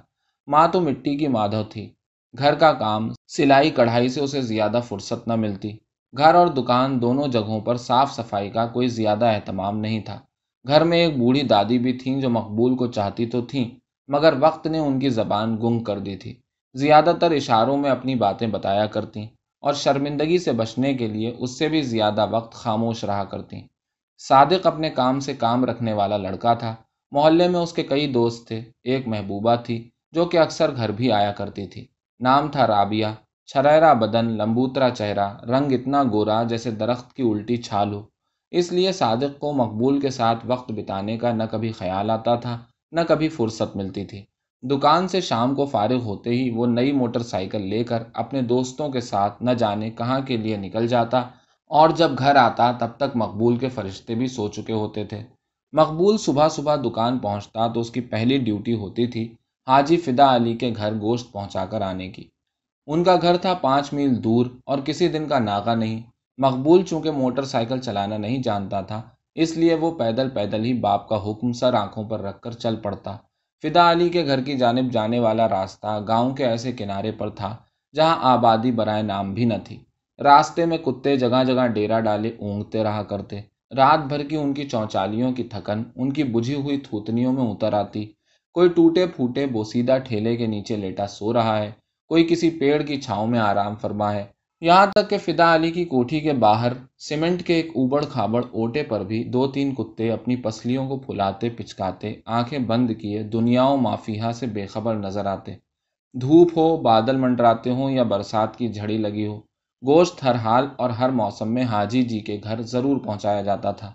ماں 0.48 0.68
تو 0.68 0.82
مٹی 0.82 1.18
کی 1.18 1.28
مادھو 1.28 1.64
تھی۔ 1.64 1.94
گھر 2.38 2.56
کا 2.56 2.74
کام، 2.74 3.10
سلائی 3.28 3.70
کڑھائی 3.70 4.10
سے 4.10 4.22
اسے 4.22 4.42
زیادہ 4.42 4.80
فرصت 4.84 5.28
نہ 5.28 5.36
ملتی۔ 5.36 5.78
گھر 6.18 6.36
اور 6.36 6.48
دکان 6.48 7.02
دونوں 7.02 7.28
جگہوں 7.28 7.60
پر 7.60 7.78
صاف 7.78 8.16
صفائی 8.16 8.50
کا 8.50 8.66
کوئی 8.66 8.88
زیادہ 8.88 9.26
اہتمام 9.26 9.78
نہیں 9.78 10.00
تھا۔ 10.00 10.20
گھر 10.68 10.84
میں 10.84 10.98
ایک 10.98 11.18
بوڑھی 11.18 11.42
دادی 11.42 11.80
بھی 11.80 11.94
تھیں 11.94 12.22
جو 12.22 12.30
مقبول 12.30 12.76
کو 12.76 12.88
چاہتی 12.88 13.26
تو 13.26 13.42
تھیں، 13.42 13.70
مگر 14.08 14.34
وقت 14.40 14.68
نے 14.68 14.80
ان 14.80 15.00
کی 15.00 15.10
زبان 15.10 15.58
گنگ 15.64 15.84
کر 15.84 16.00
دی 16.00 16.16
تھی۔ 16.16 16.34
زیادہ 16.74 17.14
تر 17.20 17.32
اشاروں 17.32 17.78
میں 17.78 17.90
اپنی 17.90 18.16
باتیں 18.16 18.48
بتایا 18.48 18.86
کرتی 18.86 19.24
اور 19.62 19.74
شرمندگی 19.74 20.38
سے 20.38 20.52
بچنے 20.52 20.94
کے 20.94 21.08
لیے 21.08 21.36
اس 21.38 21.60
سے 21.60 21.70
بھی 21.70 21.82
زیادہ 21.82 22.28
وقت 22.32 22.54
خاموش 22.54 23.04
رہا 23.04 23.24
کرتی 23.24 23.62
صادق 24.18 24.68
اپنے 24.68 24.90
کام 24.90 25.20
سے 25.20 25.34
کام 25.34 25.66
رکھنے 25.66 25.94
والا 25.94 26.18
لڑکا 26.18 26.54
تھا۔ 26.54 26.76
محلے 27.12 27.48
میں 27.48 27.60
اس 27.60 27.74
کے 27.74 27.84
کئی 27.84 28.08
دوست 28.08 28.48
تھے۔ 28.48 28.62
ایک 28.84 29.08
محبوبہ 29.08 29.56
تھی 29.56 29.90
جو 30.12 30.26
کہ 30.26 30.38
اکثر 30.38 30.76
گھر 30.76 30.92
بھی 30.92 31.12
آیا 31.12 31.32
کرتی 31.32 31.68
تھی۔ 31.68 31.86
نام 32.20 32.48
تھا 32.52 32.68
رابعہ۔ 32.68 33.14
چھریرا 33.46 33.94
بدن، 33.94 34.26
لمبوترا 34.26 34.90
چہرہ، 34.90 35.34
رنگ 35.38 35.72
اتنا 35.72 36.04
گورا 36.04 36.44
جیسے 36.44 36.72
درخت 36.72 37.14
کی 37.14 37.24
الٹی 37.24 37.58
چھال 37.58 37.94
ہو۔ 37.94 38.04
اس 38.52 38.72
لیے 38.72 38.92
صادق 38.92 39.40
کو 39.40 39.54
مقبول 39.54 40.00
کے 40.00 40.10
ساتھ 40.10 40.46
وقت 40.46 40.72
بتانے 40.72 41.18
کا 41.18 41.34
نہ 41.34 41.44
کبھی 41.52 41.72
خیال 41.72 42.10
آتا 42.10 42.36
تھا، 42.36 42.58
نہ 42.92 43.02
کبھی 43.08 43.30
فرصت 43.30 43.76
ملتی 43.76 44.06
تھی۔ 44.06 44.26
دکان 44.62 45.08
سے 45.08 45.22
شام 45.22 45.56
کو 45.56 45.66
فارغ 45.66 46.00
ہوتے 46.00 46.30
ہی 46.30 46.50
وہ 46.50 46.66
نئی 46.66 46.92
موٹر 46.92 47.20
سائیکل 47.20 47.62
لے 47.62 47.84
کر 47.84 48.04
اپنے 48.14 48.42
دوستوں 48.42 48.90
کے 48.90 49.02
ساتھ 49.02 49.44
نہ 49.44 49.52
جانے 49.52 49.90
کہاں 49.90 50.20
کے 50.20 50.38
لیے 50.38 50.58
نکل 50.58 50.88
جاتا۔ 50.88 51.24
اور 51.74 51.90
جب 51.90 52.12
گھر 52.18 52.36
آتا 52.36 52.72
تب 52.72 52.88
تک 52.98 53.16
مقبول 53.16 53.58
کے 53.58 53.70
فرشتے 53.70 54.16
بھی 54.16 54.28
سو 54.28 54.48
چکے 54.48 54.74
ہوتے 54.74 55.04
تھے۔ 55.04 55.22
مقبول 55.74 56.18
صبح 56.18 56.48
صبح 56.50 56.76
دکان 56.76 57.20
پہنچتا 57.20 57.68
تو 57.68 57.80
اس 57.80 57.92
کی 57.92 58.02
پہلی 58.02 58.38
ڈیوٹی 58.38 58.74
ہوتی 58.74 59.08
تھی 59.08 59.24
حاجی 59.68 59.98
فدا 59.98 60.36
علی 60.36 60.54
کے 60.58 60.74
گھر 60.78 60.94
گوشت 61.02 61.32
پہنچا 61.32 61.66
کر 61.66 61.82
آنے 61.82 62.10
کی۔ 62.10 62.24
ان 62.88 63.04
کا 63.04 63.16
گھر 63.22 63.38
تھا 63.38 63.54
پانچ 63.54 63.94
میل 63.94 64.24
دور 64.24 64.46
اور 64.66 64.80
کسی 64.80 65.08
دن 65.08 65.28
کا 65.28 65.40
ناغا 65.40 65.76
نہیں۔ 65.76 66.02
مقبول 66.38 66.84
چونکہ 66.84 67.12
موٹر 67.12 67.44
سائیکل 67.44 67.80
چلانا 67.80 68.18
نہیں 68.18 68.42
جانتا 68.42 68.82
تھا، 68.82 69.02
اس 69.36 69.58
لیے 69.58 69.76
وہ 69.76 69.92
پیدل 69.92 70.30
پیدل 70.30 70.66
ہی 70.66 70.74
باپ 70.74 71.08
کا 71.10 71.18
حکم 71.26 71.52
سر 71.52 71.74
آنکھوں 71.74 72.04
پر 72.04 72.22
رکھ 72.22 72.42
کر 72.42 72.52
چل 72.52 72.76
پڑتا۔ 72.76 73.16
فدا 73.64 73.92
علی 73.92 74.10
کے 74.10 74.26
گھر 74.26 74.42
کی 74.42 74.58
جانب 74.58 74.92
جانے 74.92 75.20
والا 75.20 75.50
راستہ 75.50 76.06
گاؤں 76.08 76.34
کے 76.36 76.46
ایسے 76.46 76.72
کنارے 76.72 77.12
پر 77.12 77.30
تھا 77.30 77.58
جہاں 77.96 78.16
آبادی 78.22 78.72
برائے 78.72 79.04
نام 79.04 79.34
بھی 79.34 79.46
نہ 79.46 79.54
تھی۔ 79.64 79.78
راستے 80.20 80.66
میں 80.66 80.78
کتے 80.78 81.16
جگہ 81.16 81.44
جگہ 81.48 81.68
ڈیرا 81.68 82.00
ڈالے، 82.00 82.32
اونگتے 82.40 82.84
رہا 82.84 83.04
کرتے۔ 83.04 83.40
رات 83.76 84.00
بھر 84.00 84.24
کی 84.24 84.36
ان 84.36 84.54
کی 84.54 84.64
چونچالیوں 84.64 85.32
کی 85.32 85.44
تھکن، 85.44 85.84
ان 85.96 86.14
کی 86.14 86.24
بجھی 86.24 86.56
ہوئی 86.56 86.78
تھوتنیوں 86.78 87.34
میں 87.34 87.44
اتر 87.44 87.74
آتی۔ 87.74 88.06
کوئی 88.54 88.70
ٹوٹے 88.70 89.06
پھوٹے 89.06 89.46
بوسیدہ 89.46 89.98
ٹھیلے 90.08 90.38
کے 90.38 90.48
نیچے 90.48 90.76
لیٹا 90.76 91.08
سو 91.08 91.34
رہا 91.34 91.58
ہے۔ 91.58 91.72
کوئی 92.08 92.28
کسی 92.28 92.50
پیڑ 92.50 92.82
کی 92.82 93.02
چھاؤں 93.02 93.28
میں 93.28 93.40
آرام 93.40 93.76
فرما 93.76 94.14
ہے۔ 94.14 94.24
یہاں 94.62 94.86
تک 94.86 95.10
کہ 95.10 95.18
فدا 95.18 95.56
علی 95.56 95.72
کی 95.72 95.86
کوٹھی 95.86 96.20
کے 96.20 96.34
باہر، 96.34 96.72
سیمنٹ 96.98 97.44
کے 97.44 97.54
ایک 97.54 97.68
اوبڑ 97.68 98.06
کھابڑ 98.06 98.44
اوٹے 98.52 98.84
پر 98.84 99.04
بھی 99.04 99.24
دو 99.24 99.48
تین 99.48 99.76
کتے 99.76 100.12
اپنی 100.12 100.36
پسلیوں 100.36 100.88
کو 100.88 100.98
پھلاتے، 100.98 101.50
پچکاتے، 101.50 102.14
آنکھیں 102.26 102.60
بند 102.60 102.92
کیے، 103.02 103.24
دنیا 103.24 103.66
و 103.66 103.78
مافیہ 103.78 104.32
سے 104.34 104.46
بے 104.46 104.66
خبر 104.66 104.96
نظر 104.96 105.26
آتے۔ 105.26 105.54
دھوپ 106.14 106.58
ہو، 106.58 106.78
بادل 106.78 107.16
منڈراتے 107.16 107.70
ہوں 107.70 107.92
یا 107.92 108.04
برسات 108.04 108.56
کی 108.56 108.68
جھڑی 108.68 108.98
لگی 108.98 109.28
ہو۔ 109.28 109.53
گوشت 109.88 110.24
ہر 110.24 110.36
حال 110.36 110.68
اور 110.78 110.90
ہر 110.90 111.10
موسم 111.10 111.54
میں 111.54 111.64
حاجی 111.64 112.04
جی 112.04 112.20
کے 112.20 112.40
گھر 112.44 112.62
ضرور 112.62 112.98
پہنچایا 112.98 113.42
جاتا 113.42 113.72
تھا۔ 113.72 113.94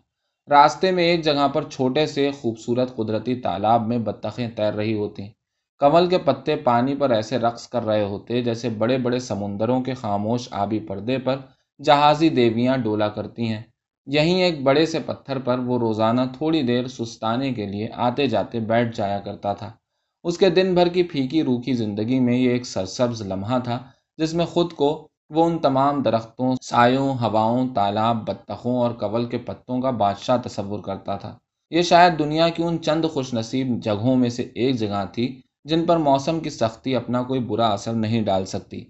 راستے 0.50 0.90
میں 0.90 1.04
ایک 1.04 1.24
جگہ 1.24 1.48
پر 1.48 1.62
چھوٹے 1.62 2.06
سے 2.06 2.30
خوبصورت 2.40 2.96
قدرتی 2.96 3.34
تالاب 3.34 3.86
میں 3.86 3.98
بطخیں 3.98 4.50
تیر 4.50 4.72
رہی 4.72 4.94
ہوتی 4.94 5.28
کمل 5.78 6.08
کے 6.08 6.18
پتے 6.18 6.56
پانی 6.56 6.94
پر 6.94 7.10
ایسے 7.10 7.38
رقص 7.38 7.68
کر 7.68 7.84
رہے 7.86 8.04
ہوتے 8.04 8.42
جیسے 8.42 8.68
بڑے 8.68 8.98
بڑے 8.98 9.18
سمندروں 9.18 9.82
کے 9.82 9.94
خاموش 9.94 10.48
آبی 10.50 10.80
پردے 10.80 11.18
پر 11.18 11.36
جہازی 11.80 12.28
دیویاں 12.28 12.76
ڈولا 12.76 13.08
کرتی 13.08 13.48
ہیں۔ 13.48 13.62
یہیں 14.06 14.42
ایک 14.42 14.62
بڑے 14.62 14.86
سے 14.86 14.98
پتھر 15.06 15.38
پر 15.38 15.58
وہ 15.58 15.78
روزانہ 15.78 16.20
تھوڑی 16.36 16.62
دیر 16.62 16.86
سستانے 16.86 17.52
کے 17.52 17.66
لیے 17.66 17.88
آتے 17.94 18.26
جاتے 18.26 18.60
بیٹھ 18.60 18.96
جایا 18.96 19.18
کرتا 19.18 19.52
تھا۔ 19.52 19.70
اس 20.24 20.38
کے 20.38 20.50
دن 20.50 20.74
بھر 20.74 20.88
کی 20.88 21.02
پھیکی 21.02 21.42
روکھی 21.42 21.72
زندگی 21.72 22.20
میں 22.20 22.36
یہ 22.36 22.50
ایک 22.50 22.66
سرسبز 22.66 23.22
لمحہ 23.22 23.58
تھا 23.58 23.78
جس 24.18 24.34
میں 24.34 24.44
خود 24.44 24.72
کو 24.72 25.07
وہ 25.30 25.44
ان 25.44 25.58
تمام 25.58 26.02
درختوں، 26.02 26.54
سایوں، 26.62 27.14
ہواؤں، 27.14 27.68
تالاب، 27.74 28.16
بطخوں 28.16 28.78
اور 28.78 28.90
کول 28.90 29.26
کے 29.26 29.38
پتوں 29.38 29.80
کا 29.80 29.90
بادشاہ 29.90 30.36
تصور 30.44 30.80
کرتا 30.80 31.16
تھا۔ 31.16 31.38
یہ 31.70 31.82
شاید 31.82 32.18
دنیا 32.18 32.48
کی 32.48 32.62
ان 32.62 32.82
چند 32.82 33.04
خوش 33.04 33.34
نصیب 33.34 33.66
جگہوں 33.82 34.16
میں 34.16 34.28
سے 34.28 34.42
ایک 34.54 34.76
جگہ 34.76 35.04
تھی 35.12 35.40
جن 35.64 35.86
پر 35.86 35.96
موسم 35.96 36.40
کی 36.40 36.50
سختی 36.50 36.96
اپنا 36.96 37.22
کوئی 37.22 37.40
برا 37.40 37.68
اثر 37.68 37.92
نہیں 37.92 38.22
ڈال 38.22 38.44
سکتی۔ 38.44 38.84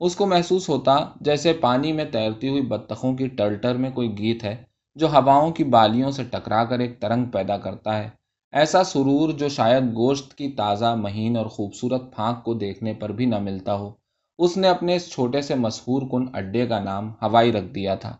اس 0.00 0.16
کو 0.16 0.26
محسوس 0.26 0.68
ہوتا 0.68 0.96
جیسے 1.20 1.52
پانی 1.52 1.92
میں 1.92 2.04
تیرتی 2.04 2.48
ہوئی 2.48 2.62
بطخوں 2.62 3.16
کی 3.16 3.26
ٹرٹر 3.26 3.74
میں 3.74 3.90
کوئی 3.90 4.18
گیت 4.18 4.44
ہے 4.44 4.56
جو 4.94 5.08
ہواؤں 5.08 5.50
کی 5.50 5.64
بالیوں 5.64 6.10
سے 6.10 6.24
ٹکرا 6.24 6.64
کر 6.64 6.78
ایک 6.78 7.00
ترنگ 7.00 7.24
پیدا 7.24 7.58
کرتا 7.58 7.98
ہے۔ 7.98 8.10
ایسا 8.52 8.84
سرور 8.84 9.30
جو 9.30 9.48
شاید 9.48 9.84
گوشت 9.94 10.34
کی 10.34 10.48
تازہ 10.48 10.94
مہین 10.94 11.36
اور 11.36 11.46
خوبصورت 11.46 12.02
پھانک 12.16 12.44
کو 12.44 12.54
دیکھنے 12.54 12.94
پر 12.94 13.12
بھی 13.12 13.26
نہ 13.26 13.38
ملتا 13.38 13.74
ہو۔ 13.74 13.90
اس 14.38 14.56
نے 14.56 14.68
اپنے 14.68 14.96
اس 14.96 15.12
چھوٹے 15.12 15.40
سے 15.40 15.54
مسحور 15.54 16.02
کن 16.10 16.36
اڈے 16.36 16.66
کا 16.66 16.78
نام 16.78 17.12
ہوائی 17.22 17.52
رکھ 17.52 17.64
دیا 17.64 17.94
تھا۔ 17.94 18.16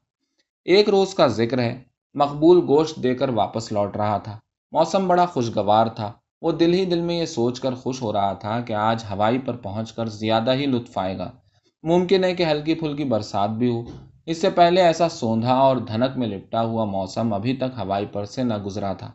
ایک 0.64 0.88
روز 0.88 1.14
کا 1.14 1.26
ذکر 1.26 1.58
ہے، 1.58 1.82
مقبول 2.14 2.60
گوشت 2.68 3.02
دے 3.02 3.14
کر 3.14 3.28
واپس 3.28 3.72
لوٹ 3.72 3.96
رہا 3.96 4.18
تھا۔ 4.18 4.38
موسم 4.72 5.08
بڑا 5.08 5.26
خوشگوار 5.26 5.86
تھا۔ 5.86 6.12
وہ 6.42 6.52
دل 6.52 6.72
ہی 6.72 6.84
دل 6.84 7.00
میں 7.00 7.20
یہ 7.20 7.26
سوچ 7.26 7.60
کر 7.60 7.74
خوش 7.74 8.02
ہو 8.02 8.12
رہا 8.12 8.32
تھا 8.32 8.60
کہ 8.60 8.72
آج 8.72 9.04
ہوائی 9.10 9.38
پر 9.38 9.56
پہنچ 9.56 9.92
کر 9.92 10.06
زیادہ 10.06 10.54
ہی 10.54 10.66
لطف 10.66 10.98
آئے 10.98 11.18
گا۔ 11.18 11.30
ممکن 11.82 12.24
ہے 12.24 12.34
کہ 12.34 12.44
ہلکی 12.44 12.74
پھلکی 12.74 13.04
برسات 13.04 13.50
بھی 13.50 13.70
ہو۔ 13.70 13.82
اس 14.26 14.40
سے 14.40 14.50
پہلے 14.50 14.82
ایسا 14.82 15.08
سوندھا 15.08 15.54
اور 15.54 15.76
دھنک 15.76 16.18
میں 16.18 16.28
لپٹا 16.28 16.62
ہوا 16.62 16.84
موسم 16.84 17.32
ابھی 17.32 17.56
تک 17.56 17.78
ہوائی 17.78 18.06
پر 18.06 18.24
سے 18.24 18.42
نہ 18.42 18.54
گزرا 18.58 18.92
تھا۔ 18.92 19.10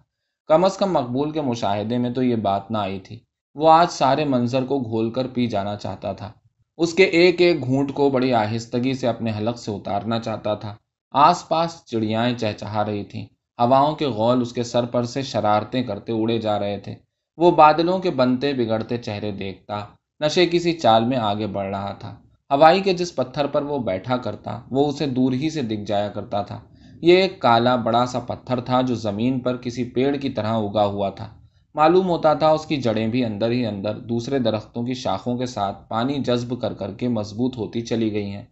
کم 0.48 0.66
از 0.66 0.78
کم 0.78 0.94
مقبول 0.94 1.32
کے 1.32 1.42
مشاہدے 1.42 1.98
میں 1.98 2.10
تو 2.10 2.24
یہ 2.24 2.36
بات 2.36 2.72
نہ 2.72 2.78
آئی 2.78 3.00
تھی۔ 3.00 3.20
وہ 3.56 3.72
آج 3.72 3.88
سارے 3.90 4.26
منظر 4.26 4.66
کو 4.66 4.80
گھول 4.80 5.12
کر 5.12 5.28
پی 5.28 5.48
جانا 5.48 5.76
چاہتا 5.76 6.14
تھا۔ 6.14 6.32
اس 6.80 6.94
کے 6.94 7.04
ایک 7.04 7.42
ایک 7.42 7.66
گھونٹ 7.66 7.94
کو 7.94 8.10
بڑی 8.10 8.34
آہستگی 8.34 8.94
سے 8.94 9.08
اپنے 9.08 9.32
حلق 9.38 9.58
سے 9.58 9.72
اتارنا 9.72 10.20
چاہتا 10.20 10.56
تھا۔ 10.56 10.76
آس 11.12 11.50
پاس 11.50 11.86
چڑیائیں 11.86 12.38
چہچہا 12.38 12.86
رہی 12.86 13.04
تھیں۔ 13.04 13.26
ہواؤں 13.60 13.96
کے 13.96 14.08
غول 14.08 14.42
اس 14.42 14.54
کے 14.54 14.64
سر 14.64 14.86
پر 14.86 15.04
سے 15.04 15.22
شرارتیں 15.22 15.84
کرتے 15.84 16.12
اڑے 16.12 16.38
جا 16.38 16.60
رہے 16.60 16.80
تھے۔ 16.80 16.96
وہ 17.38 17.52
بادلوں 17.52 18.00
کے 18.00 18.12
بنتے 18.12 18.54
بگڑتے 18.54 18.98
چہرے 18.98 19.32
دیکھتا، 19.32 19.86
نشے 20.20 20.46
کسی 20.46 20.74
چال 20.74 21.06
میں 21.06 21.18
آگے 21.18 21.48
بڑھ 21.48 21.70
رہا 21.70 21.94
تھا۔ 21.94 22.16
ہوائی 22.50 22.82
کے 22.82 22.94
جس 22.94 23.16
پتھر 23.16 23.48
پر 23.48 23.62
وہ 23.62 23.80
بیٹھا 23.80 24.18
کرتا، 24.18 24.62
وہ 24.72 24.90
اسے 24.90 25.06
دور 25.06 25.34
ہی 25.34 25.50
سے 25.50 25.62
دکھ 25.62 25.86
جایا 25.86 26.10
کرتا 26.10 26.42
تھا۔ 26.42 26.60
یہ 27.02 27.18
ایک 27.18 27.42
کالا 27.42 27.76
بڑا 27.76 28.06
سا 28.06 28.20
پتھر 28.20 28.60
تھا 28.60 28.82
جو 28.82 28.96
زمین 28.96 29.40
پر 29.40 29.58
کسی 29.58 29.84
پیڑ 29.84 30.16
کی 30.16 30.30
طرح 30.30 30.54
اگا 30.54 30.86
ہوا 30.86 31.10
تھا۔ 31.10 31.39
معلوم 31.76 32.10
ہوتا 32.10 32.34
تھا 32.34 32.50
اس 32.50 32.66
کی 32.66 32.78
جڑیں 32.78 33.08
بھی 33.08 33.26
اندر 33.26 33.52
ہی 33.52 33.66
اندر 33.66 34.00
دوسرے 34.00 34.40
درختوں 34.40 34.84
کی 34.84 34.94
شاخوں 34.94 35.38
کے 35.38 35.46
ساتھ 35.46 35.90
پانی 35.90 36.14
جذب 36.14 36.62
کر 36.62 36.74
کر 36.74 36.94
کے 36.94 37.08
مضبوط 37.08 37.58
ہوتی 37.58 37.82
چلی 37.82 38.14
گئی 38.14 38.30
ہیں۔ 38.30 38.46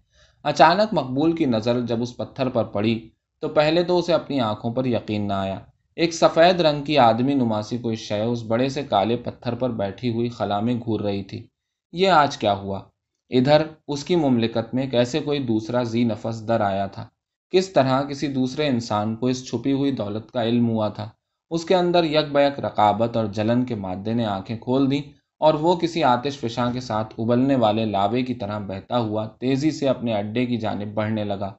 اچانک 0.44 0.90
مقبول 0.92 1.36
کی 1.36 1.46
نظر 1.46 1.82
جب 1.82 2.02
اس 2.02 2.18
پتھر 2.18 2.50
پر 2.50 2.64
پڑی 2.64 3.10
تو 3.40 3.50
پہلے 3.50 3.84
تو 3.84 3.98
اسے 3.98 4.14
اپنی 4.14 4.40
آنکھوں 4.40 4.74
پر 4.74 4.86
یقین 4.86 5.28
نہ 5.28 5.34
آیا۔ 5.34 5.60
ایک 5.96 6.14
سفید 6.14 6.62
رنگ 6.62 6.84
کی 6.84 6.98
آدمی 6.98 7.34
نماسی 7.34 7.78
کوئی 7.78 7.96
شے 7.96 8.22
اس 8.22 8.44
بڑے 8.44 8.70
سے 8.70 8.84
کالے 8.84 9.16
پتھر 9.16 9.56
پر 9.56 9.70
بیٹھی 9.70 10.14
ہوئی 10.14 10.30
خلا 10.30 10.60
میں 10.60 10.74
گھور 10.74 11.00
رہی 11.00 11.24
تھی۔ 11.24 11.48
یہ 11.92 12.10
آج 12.10 12.38
کیا 12.38 12.54
ہوا؟ 12.54 12.82
ادھر 13.30 13.62
اس 13.88 14.04
کی 14.04 14.16
مملکت 14.16 14.74
میں 14.74 14.88
کیسے 14.88 15.20
کوئی 15.20 15.40
دوسرا 15.40 15.84
زی 15.84 16.04
نفس 16.04 16.48
در 16.48 16.62
آیا 16.62 16.88
تھا؟ 16.88 17.08
کس 17.52 17.70
طرح 17.70 18.04
کسی 18.04 18.28
دوسرے 18.28 18.68
انسان 18.68 19.16
کو 19.16 19.28
اس 19.28 19.48
چھپی 19.48 19.72
ہوئی 19.72 19.92
دولت 19.92 20.32
کا 20.32 20.44
علم 20.44 20.70
ہوا 20.70 20.88
تھا؟ 20.88 21.10
اس 21.52 21.66
کے 21.66 21.76
اندر 21.76 22.04
یک 22.04 22.32
بیک 22.32 22.60
رقابت 22.60 23.18
اور 23.18 23.26
جلن 23.26 23.66
کے 23.66 23.76
مادے 23.76 24.14
نے 24.14 24.26
آنکھیں 24.26 24.58
کھول 24.58 24.92
دیں 24.92 25.02
اور 25.40 25.54
وہ 25.54 25.76
کسی 25.76 26.04
آتش 26.04 26.38
فشاں 26.40 26.72
کے 26.74 26.80
ساتھ 26.80 27.14
ابلنے 27.18 27.56
والے 27.56 27.86
لاوے 27.86 28.22
کی 28.22 28.34
طرح 28.34 28.60
بہتا 28.60 29.00
ہوا 29.00 29.28
تیزی 29.40 29.72
سے 29.72 29.90
اپنے 29.90 30.14
اڈے 30.14 30.46
کی 30.46 30.58
جانب 30.58 30.94
بڑھنے 30.94 31.24
لگا۔ 31.24 31.54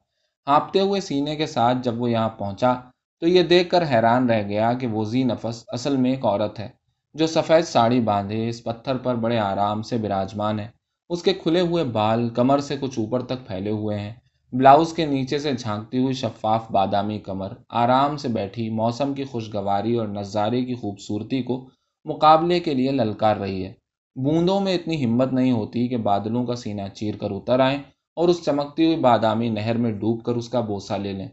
ہانپتے 0.47 0.81
ہوئے 0.81 1.01
سینے 1.01 1.37
کے 1.37 1.47
ساتھ 1.47 1.79
جب 1.83 2.01
وہ 2.03 2.11
یہاں 2.11 2.29
پہنچا 2.29 2.75
تو 3.21 3.29
یہ 3.29 3.43
دیکھ 3.43 3.71
کر 3.71 3.83
حیران 3.91 4.31
رہ 4.31 4.43
گیا 4.49 4.73
کہ 4.73 4.87
وہ 4.87 5.05
زی 5.05 5.23
نفس 5.25 5.65
اصل 5.69 5.97
میں 5.97 6.11
ایک 6.11 6.25
عورت 6.25 6.59
ہے 6.61 6.69
جو 7.15 7.27
سفید 7.27 7.65
ساڑی 7.65 8.01
باندھے 8.01 8.49
اس 8.49 8.65
پتھر 8.65 8.97
پر 8.97 9.15
بڑے 9.15 9.39
آرام 9.39 9.83
سے 9.83 9.99
براجمان 9.99 10.61
ہے۔ 10.61 10.69
اس 11.09 11.23
کے 11.23 11.33
کھلے 11.33 11.61
ہوئے 11.61 11.85
بال 11.85 12.29
کمر 12.29 12.59
سے 12.59 12.77
کچھ 12.81 12.99
اوپر 12.99 13.23
تک 13.23 13.47
پھیلے 13.47 13.71
ہوئے 13.71 13.99
ہیں۔ 13.99 14.13
بلاؤز 14.53 14.93
کے 14.93 15.07
نیچے 15.07 15.39
سے 15.39 15.53
جھانکتی 15.53 15.99
ہوئی 15.99 16.13
شفاف 16.13 16.71
بادامی 16.71 17.19
کمر، 17.19 17.49
آرام 17.69 18.17
سے 18.17 18.29
بیٹھی، 18.29 18.69
موسم 18.71 19.15
کی 19.15 19.25
خوشگواری 19.25 19.95
اور 19.95 20.09
نظارے 20.09 20.65
کی 20.65 20.75
خوبصورتی 20.75 21.43
کو 21.43 21.69
مقابلے 22.05 22.61
کے 22.61 22.75
لیے 22.75 22.91
للکار 22.91 23.37
رہی 23.37 23.65
ہے۔ 23.65 23.73
بوندوں 24.17 24.61
میں 24.61 24.75
اتنی 24.75 25.05
ہمت 25.05 25.33
نہیں 25.33 25.53
ہوتی 25.53 25.89
کہ 25.89 25.97
بادلوں 25.97 26.45
کا 26.47 26.55
سینہ 26.55 26.83
چیر 26.95 27.17
کر 27.17 27.31
اتر 27.31 27.61
آئیں 27.61 27.79
اور 28.17 28.29
اس 28.29 28.45
چمکتی 28.45 28.85
ہوئی 28.85 28.97
بادامی 28.97 29.49
نہر 29.49 29.77
میں 29.77 29.93
ڈوب 29.93 30.23
کر 30.23 30.35
اس 30.35 30.49
کا 30.49 30.61
بوسہ 30.61 30.95
لے 30.95 31.13
لیں۔ 31.13 31.29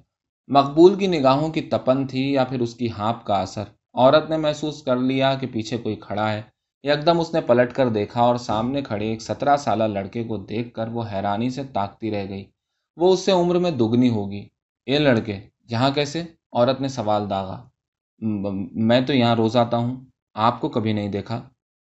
مقبول 0.48 0.96
کی 0.96 1.08
نگاہوں 1.08 1.50
کی 1.50 1.62
تپن 1.62 2.08
تھی 2.08 2.34
یا 2.34 2.44
پھر 2.44 2.60
اس 2.60 2.76
کی 2.76 2.88
ہانپ 2.98 3.26
کا 3.26 3.42
اثر؟ 3.42 3.64
عورت 3.94 4.30
نے 4.30 4.38
محسوس 4.38 4.84
کر 4.84 4.98
لیا 4.98 5.34
کہ 5.34 5.48
پیچھے 5.48 5.78
کوئی 5.78 5.96
کھڑا 5.96 6.32
ہے۔ 6.34 6.42
یک 6.84 7.06
دم 7.06 7.20
اس 7.20 7.34
نے 7.34 7.42
پلٹ 7.42 7.74
کر 7.74 7.90
دیکھا 7.90 8.22
اور 8.22 8.36
سامنے 8.36 8.82
کھڑے 8.82 9.06
ایک 9.06 9.22
سترہ 9.22 9.58
سالہ 9.58 9.84
لڑکے 9.84 10.24
کو 10.24 10.38
دیکھ 10.38 10.74
کر 10.74 10.88
وہ 10.88 11.04
حیرانی 11.14 11.50
سے 11.50 11.64
تاکتی 11.74 12.12
رہ 12.12 12.30
گئی۔ 12.30 12.46
وہ 12.98 13.14
اس 13.14 13.20
سے 13.20 13.32
عمر 13.32 13.56
میں 13.56 13.72
دگنی 13.72 14.10
ہوگی۔ 14.10 14.48
اے 14.86 15.00
لڑکے، 15.00 15.40
یہاں 15.70 15.90
کیسے؟ 15.90 16.24
عورت 16.52 16.82
نے 16.82 16.88
سوال 16.88 17.30
داغا۔ 17.30 17.64
میں 18.72 19.02
تو 19.02 19.14
یہاں 19.14 19.36
روز 19.36 19.58
آتا 19.58 19.78
ہوں، 19.78 19.96
آپ 20.34 20.62
کو 20.62 20.70
کبھی 20.70 20.94
نہیں 20.94 21.10
دیکھا؟ 21.10 21.42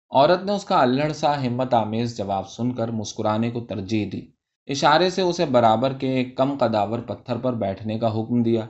عورت 0.09 0.43
نے 0.43 0.51
اس 0.51 0.65
کا 0.65 0.81
الڑ 0.81 1.11
سا 1.11 1.47
ہمت 1.47 1.73
آمیز 1.73 2.17
جواب 2.17 2.49
سن 2.49 2.71
کر 2.71 2.87
مسکرانے 2.87 3.51
کو 3.51 3.59
ترجیح 3.59 4.09
دی۔ 4.11 4.21
اشارے 4.67 5.09
سے 5.09 5.21
اسے 5.21 5.45
برابر 5.45 5.93
کے 5.93 6.09
ایک 6.09 6.37
کم 6.37 6.57
قداور 6.59 6.99
پتھر 6.99 7.37
پر 7.37 7.53
بیٹھنے 7.53 7.99
کا 7.99 8.13
حکم 8.13 8.43
دیا۔ 8.43 8.65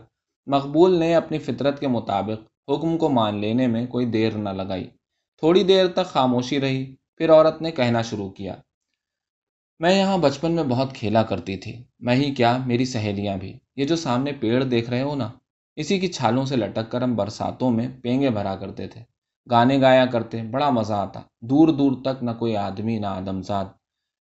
مقبول 0.45 0.99
نے 0.99 1.15
اپنی 1.15 1.37
فطرت 1.37 1.79
کے 1.79 1.87
مطابق 1.87 2.69
حکم 2.71 2.97
کو 2.97 3.09
مان 3.09 3.35
لینے 3.35 3.67
میں 3.67 3.85
کوئی 3.87 4.05
دیر 4.05 4.37
نہ 4.37 4.49
لگائی۔ 4.49 4.89
تھوڑی 5.37 5.63
دیر 5.63 5.87
تک 5.87 6.05
خاموشی 6.05 6.61
رہی، 6.61 6.95
پھر 7.17 7.31
عورت 7.31 7.61
نے 7.61 7.71
کہنا 7.71 8.01
شروع 8.01 8.29
کیا۔ 8.29 8.55
میں 9.79 9.99
یہاں 9.99 10.17
بچپن 10.17 10.51
میں 10.51 10.63
بہت 10.63 10.93
کھیلا 10.93 11.23
کرتی 11.23 11.57
تھی۔ 11.57 11.83
میں 11.99 12.15
ہی 12.15 12.35
کیا، 12.35 12.57
میری 12.57 12.85
سہیلیاں 12.85 13.37
بھی۔ 13.37 13.57
یہ 13.75 13.85
جو 13.85 13.95
سامنے 13.95 14.31
پیڑ 14.31 14.63
دیکھ 14.63 14.89
رہے 14.89 15.01
ہو 15.01 15.15
نا، 15.15 15.31
اسی 15.75 15.99
کی 15.99 16.07
چھالوں 16.07 16.45
سے 16.45 16.55
لٹک 16.55 16.91
کر 16.91 17.01
ہم 17.01 17.15
برساتوں 17.15 17.71
میں 17.71 17.87
پینگے 18.01 18.29
بھرا 18.29 18.55
کرتے 18.55 18.87
تھے۔ 18.87 19.01
گانے 19.51 19.81
گایا 19.81 20.05
کرتے، 20.05 20.43
بڑا 20.43 20.69
مزہ 20.69 20.93
آتا۔ 20.93 21.21
دور 21.41 21.67
دور 21.67 21.91
تک 22.03 22.23
نہ 22.23 22.31
کوئی 22.39 22.57
آدمی، 22.57 22.99
نہ 22.99 23.05
آدمزاد 23.05 23.65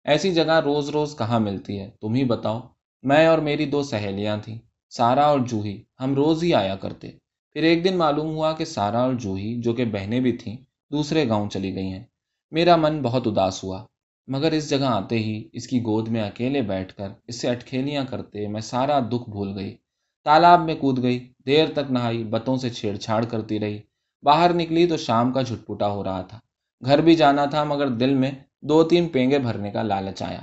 ایسی 0.05 0.35
جگہ 0.35 0.61
روز 0.61 0.91
روز 0.91 1.19
کہاں 1.19 1.41
ملتی 1.41 1.81
ہے؟ 1.81 1.91
تم 2.01 2.15
ہی 2.15 2.25
بتاؤ۔ 2.25 2.61
میں 3.03 3.27
اور 3.27 3.39
میری 3.39 3.67
دو 3.67 3.83
سہیلیاں 3.83 4.37
تھیں، 4.37 4.59
سارا 4.91 5.25
اور 5.25 5.39
جوہی۔ 5.39 5.83
ہم 6.01 6.15
روز 6.15 6.43
ہی 6.43 6.55
آیا 6.55 6.77
کرتے۔ 6.77 7.11
پھر 7.53 7.63
ایک 7.63 7.85
دن 7.85 7.97
معلوم 7.97 8.27
ہوا 8.27 8.53
کہ 8.53 8.65
سارا 8.65 9.01
اور 9.01 9.15
جوہی، 9.15 9.61
جو 9.61 9.73
کہ 9.73 9.85
بہنیں 9.85 10.21
بھی 10.21 10.33
تھیں، 10.33 10.57
دوسرے 10.93 11.29
گاؤں 11.29 11.49
چلی 11.49 11.75
گئی 11.75 11.93
ہیں۔ 11.93 12.05
میرا 12.51 12.77
من 12.77 13.03
بہت 13.03 13.27
اداس 13.27 13.65
ہوا۔ 13.65 13.85
مگر 14.29 14.53
اس 14.53 14.71
جگہ 14.71 14.85
آتے 14.85 15.19
ہی 15.19 15.49
اس 15.53 15.67
کی 15.67 15.81
گود 15.81 16.09
میں 16.09 16.23
اکیلے 16.23 16.63
بیٹھ 16.63 16.95
کر 16.95 17.09
اس 17.29 17.41
سے 17.41 17.49
اٹکھیلیاں 17.49 18.05
کرتے 18.05 18.49
میں 18.49 18.61
سارا 18.61 19.01
دکھ 19.01 19.31
بھول 19.31 19.59
گئی۔ 19.59 19.77
تالاب 20.25 20.61
میں 20.61 20.75
کود 20.75 21.03
گئی، 21.03 21.33
دیر 21.47 21.67
تک 21.73 21.91
نہائی، 21.91 22.25
بتوں 22.25 22.57
سے 22.57 22.71
چھیڑ 22.71 22.97
چھاڑ 22.97 23.25
کرتی 23.25 23.61
رہی۔ 23.61 23.79
باہر 24.23 24.55
نکلی 24.55 24.87
تو 24.87 24.97
شام 24.97 25.33
کا 25.33 25.43
جھٹپٹا 25.43 25.89
ہو 25.91 26.05
رہا 26.05 26.23
تھا۔ 26.23 26.39
گھر 26.87 27.01
بھی 27.01 27.15
جانا 27.15 27.45
تھا 27.45 27.65
مگر 27.65 27.89
دل 27.89 28.15
میں 28.15 28.31
دو 28.63 28.83
تین 28.83 29.09
پینگے 29.09 29.39
بھرنے 29.39 29.71
کا 29.71 29.83
لالچ 29.83 30.23
آیا۔ 30.23 30.41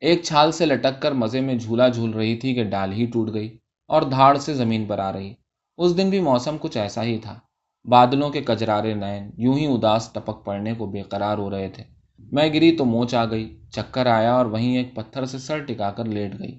ایک 0.00 0.22
چھال 0.22 0.52
سے 0.52 0.66
لٹک 0.66 1.02
کر 1.02 1.12
مزے 1.12 1.40
میں 1.40 1.54
جھولا 1.54 1.88
جھول 1.88 2.10
رہی 2.10 2.36
تھی 2.36 2.54
کہ 2.54 2.64
ڈال 2.64 2.92
ہی 2.92 3.06
ٹوٹ 3.06 3.34
گئی 3.34 3.58
اور 3.86 4.02
دھاڑ 4.02 4.36
سے 4.36 4.54
زمین 4.54 4.84
پر 4.86 4.98
آ 4.98 5.12
رہی۔ 5.12 5.34
اس 5.78 5.96
دن 5.96 6.10
بھی 6.10 6.20
موسم 6.20 6.56
کچھ 6.60 6.78
ایسا 6.78 7.02
ہی 7.04 7.18
تھا۔ 7.18 7.38
بادلوں 7.84 8.30
کے 8.30 8.40
کجرارے 8.40 8.94
نین، 8.94 9.30
یوں 9.38 9.58
ہی 9.58 9.66
اداس 9.66 10.12
ٹپک 10.12 10.44
پڑنے 10.44 10.74
کو 10.74 10.86
بے 10.86 11.02
قرار 11.02 11.38
ہو 11.38 11.50
رہے 11.50 11.68
تھے۔ 11.68 11.93
میں 12.18 12.48
گری 12.48 12.76
تو 12.76 12.84
موچ 12.84 13.14
آ 13.14 13.24
گئی، 13.24 13.56
چکر 13.70 14.06
آیا 14.06 14.34
اور 14.34 14.46
وہیں 14.46 14.76
ایک 14.76 14.94
پتھر 14.94 15.24
سے 15.24 15.38
سر 15.38 15.58
ٹکا 15.58 15.90
کر 15.90 16.04
لیٹ 16.04 16.38
گئی۔ 16.38 16.58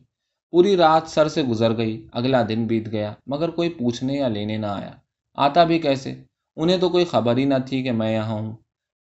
پوری 0.52 0.78
رات 0.78 1.10
سر 1.10 1.28
سے 1.28 1.44
گزر 1.44 1.78
گئی، 1.78 2.08
اگلا 2.12 2.44
دن 2.50 2.68
بیت 2.68 2.92
گیا، 2.92 3.14
مگر 3.28 3.50
کوئی 3.50 3.70
پوچھنے 3.70 4.14
یا 4.14 4.28
لینے 4.28 4.58
نہ 4.58 4.66
آیا۔ 4.66 4.92
آتا 5.36 5.64
بھی 5.64 5.80
کیسے؟ 5.80 6.14
انہیں 6.56 6.78
تو 6.78 6.90
کوئی 6.90 7.06
خبر 7.06 7.38
ہی 7.38 7.46
نہ 7.46 7.54
تھی 7.66 7.84
کہ 7.84 7.92
میں 7.92 8.14
یہاں 8.14 8.34
ہوں۔ 8.34 8.56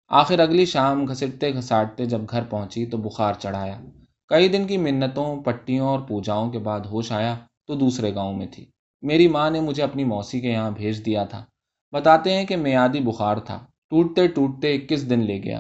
آخر 0.09 0.39
اگلی 0.39 0.65
شام 0.65 1.05
گھسٹتے 1.05 1.55
گھساٹتے 1.55 2.05
جب 2.05 2.21
گھر 2.31 2.43
پہنچی 2.45 2.87
تو 2.87 2.97
بخار 2.97 3.35
چڑھایا۔ 3.35 3.81
کئی 4.29 4.49
دن 4.49 4.67
کی 4.67 4.77
منتوں، 4.77 5.43
پٹیوں 5.43 5.89
اور 5.89 6.01
پوجاؤں 6.01 6.51
کے 6.51 6.59
بعد 6.59 6.81
ہوش 6.81 7.13
آیا 7.13 7.37
تو 7.67 7.75
دوسرے 7.75 8.15
گاؤں 8.15 8.37
میں 8.37 8.47
تھی۔ 8.47 8.67
میری 9.03 9.29
ماں 9.29 9.51
نے 9.51 9.61
مجھے 9.61 9.83
اپنی 9.83 10.05
موسی 10.05 10.41
کے 10.41 10.51
یہاں 10.51 10.71
بھیج 10.71 11.07
دیا 11.07 11.25
تھا۔ 11.25 11.45
بتاتے 11.93 12.35
ہیں 12.35 12.45
کہ 12.45 12.57
میادی 12.57 13.01
بخار 13.01 13.37
تھا۔ 13.37 13.67
ٹوٹتے 13.91 14.27
ٹوٹتے 14.27 14.75
اکیس 14.75 15.11
دن 15.11 15.21
لے 15.21 15.43
گیا۔ 15.43 15.59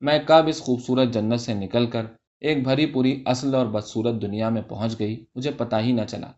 میں 0.00 0.18
کب 0.26 0.44
اس 0.48 0.60
خوبصورت 0.60 1.08
جنت 1.08 1.40
سے 1.40 1.54
نکل 1.54 1.86
کر 1.86 2.06
ایک 2.40 2.64
بھری 2.64 2.86
پوری 2.86 3.22
اصل 3.26 3.54
اور 3.54 3.66
بدصورت 3.66 4.22
دنیا 4.22 4.48
میں 4.48 4.62
پہنچ 4.62 4.98
گئی 4.98 5.24
مجھے 5.34 5.50
پتہ 5.50 5.76
ہی 5.76 5.92
نہ 5.92 6.00
چلا۔ 6.08 6.30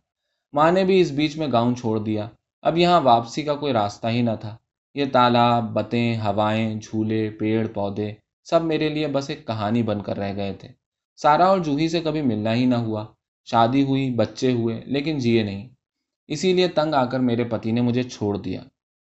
ماں 0.52 0.72
نے 0.72 0.84
بھی 0.84 1.00
اس 1.00 1.10
بیچ 1.10 1.36
میں 1.36 1.46
گاؤں 1.52 1.74
چھوڑ 1.74 1.98
دیا۔ 1.98 2.28
اب 2.62 2.78
یہاں 2.78 3.00
واپسی 3.00 3.42
کا 3.42 3.54
کوئی 3.54 3.72
راستہ 3.72 4.06
ہی 4.06 4.22
نہ 4.22 4.30
تھا۔ 4.40 4.56
یہ 4.94 5.04
تالاب، 5.12 5.64
بتیں، 5.72 6.16
ہوائیں، 6.16 6.74
جھولے، 6.74 7.30
پیڑ، 7.30 7.68
پودے 7.68 8.12
سب 8.44 8.64
میرے 8.64 8.88
لیے 8.88 9.06
بس 9.06 9.30
ایک 9.30 9.46
کہانی 9.46 9.82
بن 9.82 10.02
کر 10.02 10.18
رہ 10.18 10.36
گئے 10.36 10.52
تھے۔ 10.52 10.68
سارا 11.16 11.46
اور 11.46 11.58
جوہی 11.58 11.88
سے 11.88 12.00
کبھی 12.00 12.22
ملنا 12.22 12.54
ہی 12.54 12.66
نہ 12.66 12.74
ہوا۔ 12.74 13.06
شادی 13.44 13.82
ہوئی، 13.82 14.10
بچے 14.10 14.52
ہوئے، 14.52 14.82
لیکن 14.86 15.18
جیے 15.18 15.42
نہیں۔ 15.42 15.68
اسی 16.28 16.52
لیے 16.52 16.68
تنگ 16.68 16.94
آ 16.94 17.04
کر 17.04 17.20
میرے 17.20 17.44
پتی 17.44 17.72
نے 17.72 17.80
مجھے 17.80 18.02
چھوڑ 18.02 18.38
دیا۔ 18.38 18.62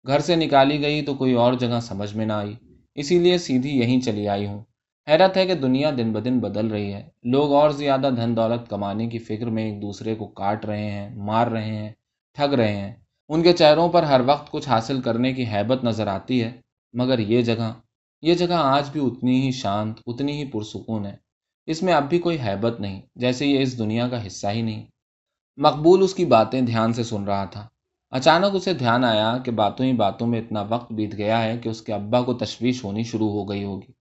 گھر 0.08 0.20
سے 0.20 0.36
نکالی 0.36 0.82
گئی 0.82 1.02
تو 1.02 1.14
کوئی 1.14 1.34
اور 1.34 1.54
جگہ 1.54 1.80
سمجھ 1.82 2.16
میں 2.16 2.26
نہ 2.26 2.34
آئی۔ 2.34 2.56
اسی 2.98 3.20
لیے 3.20 3.38
سیدھی 3.38 3.80
یہیں 3.80 4.02
چلی 4.02 4.28
آئی 4.28 4.48
ہوں۔ 4.48 4.64
حیرت 5.08 5.38
ہے 5.38 5.46
کہ 5.46 5.54
دنیا 5.54 5.92
دن 5.98 6.14
بدن 6.14 6.40
بدل 6.40 6.68
رہی 6.68 6.94
ہے۔ 6.94 7.10
لوگ 7.24 7.54
اور 7.54 7.70
زیادہ 7.70 8.10
دھن 8.16 8.36
دولت 8.36 8.70
کمانے 8.70 9.08
کی 9.08 9.20
فکر 9.20 9.46
میں 9.46 9.72
ایک 9.72 9.82
دوسرے 9.82 10.16
کو 10.16 10.28
کاٹ 10.28 10.66
رہے 10.66 10.92
ہیں، 10.92 11.16
مار 11.16 11.48
رہے 11.48 11.76
ہیں، 11.76 11.90
ٹھگ 12.34 12.54
رہے 12.54 12.76
ہیں۔ 12.76 12.94
ان 13.30 13.44
کے 13.44 13.54
چہروں 13.54 13.90
پر 13.90 14.04
ہر 14.04 14.22
وقت 14.26 14.52
کچھ 14.52 14.70
حاصل 14.70 15.02
کرنے 15.02 15.34
کی 15.34 15.44
حیبت 15.44 15.84
نظر 15.84 16.08
آتی 16.08 16.44
ہے۔ 16.44 16.52
مگر 16.94 17.20
یہ 17.20 17.42
جگہ 17.42 17.74
یہ 18.22 18.36
جگہ 18.36 18.54
آج 18.54 18.90
بھی 18.92 19.02
اتنی 19.06 19.42
ہی 19.42 19.52
شانت، 19.52 20.00
اتنی 20.06 20.44
ہی 20.44 20.46
پرسکون 20.46 21.06
ہے۔ 21.06 21.16
اس 21.66 21.84
میں 21.84 21.94
اب 21.94 22.10
بھی 22.10 22.20
کوئی 22.20 22.38
حیبت 22.42 22.80
نہیں، 22.80 23.02
جیسے 23.16 23.46
یہ 23.46 23.60
اس 23.60 23.80
دنیا 23.80 24.08
کا 24.08 24.28
حصہ 24.28 24.48
ہی 24.48 24.62
نہیں۔ 24.62 24.86
مقبول 25.58 26.04
اس 26.04 26.14
کی 26.14 26.26
باتیں 26.26 26.62
دھیان 26.62 26.94
سے 26.94 27.04
سن 27.04 27.24
رہا 27.24 27.46
تھا۔ 27.46 27.68
اچانک 28.12 28.56
اسے 28.56 28.74
دھیان 28.74 29.06
آیا 29.06 29.38
کہ 29.38 29.52
باتوں 29.52 29.86
ہی 29.86 29.94
باتوں 29.94 30.28
میں 30.28 30.40
اتنا 30.40 30.62
وقت 30.70 30.92
بیت 30.92 31.18
گیا 31.18 31.44
ہے 31.44 31.58
کہ 31.58 31.70
اس 31.70 31.82
کے 31.82 31.94
ابا 31.94 32.22
کو 32.22 32.34
تشویش 32.34 32.84
ہونی 32.84 33.04
شروع 33.04 33.30
ہو 33.30 33.50
گئی 33.50 33.64
ہوگی۔ 33.64 33.92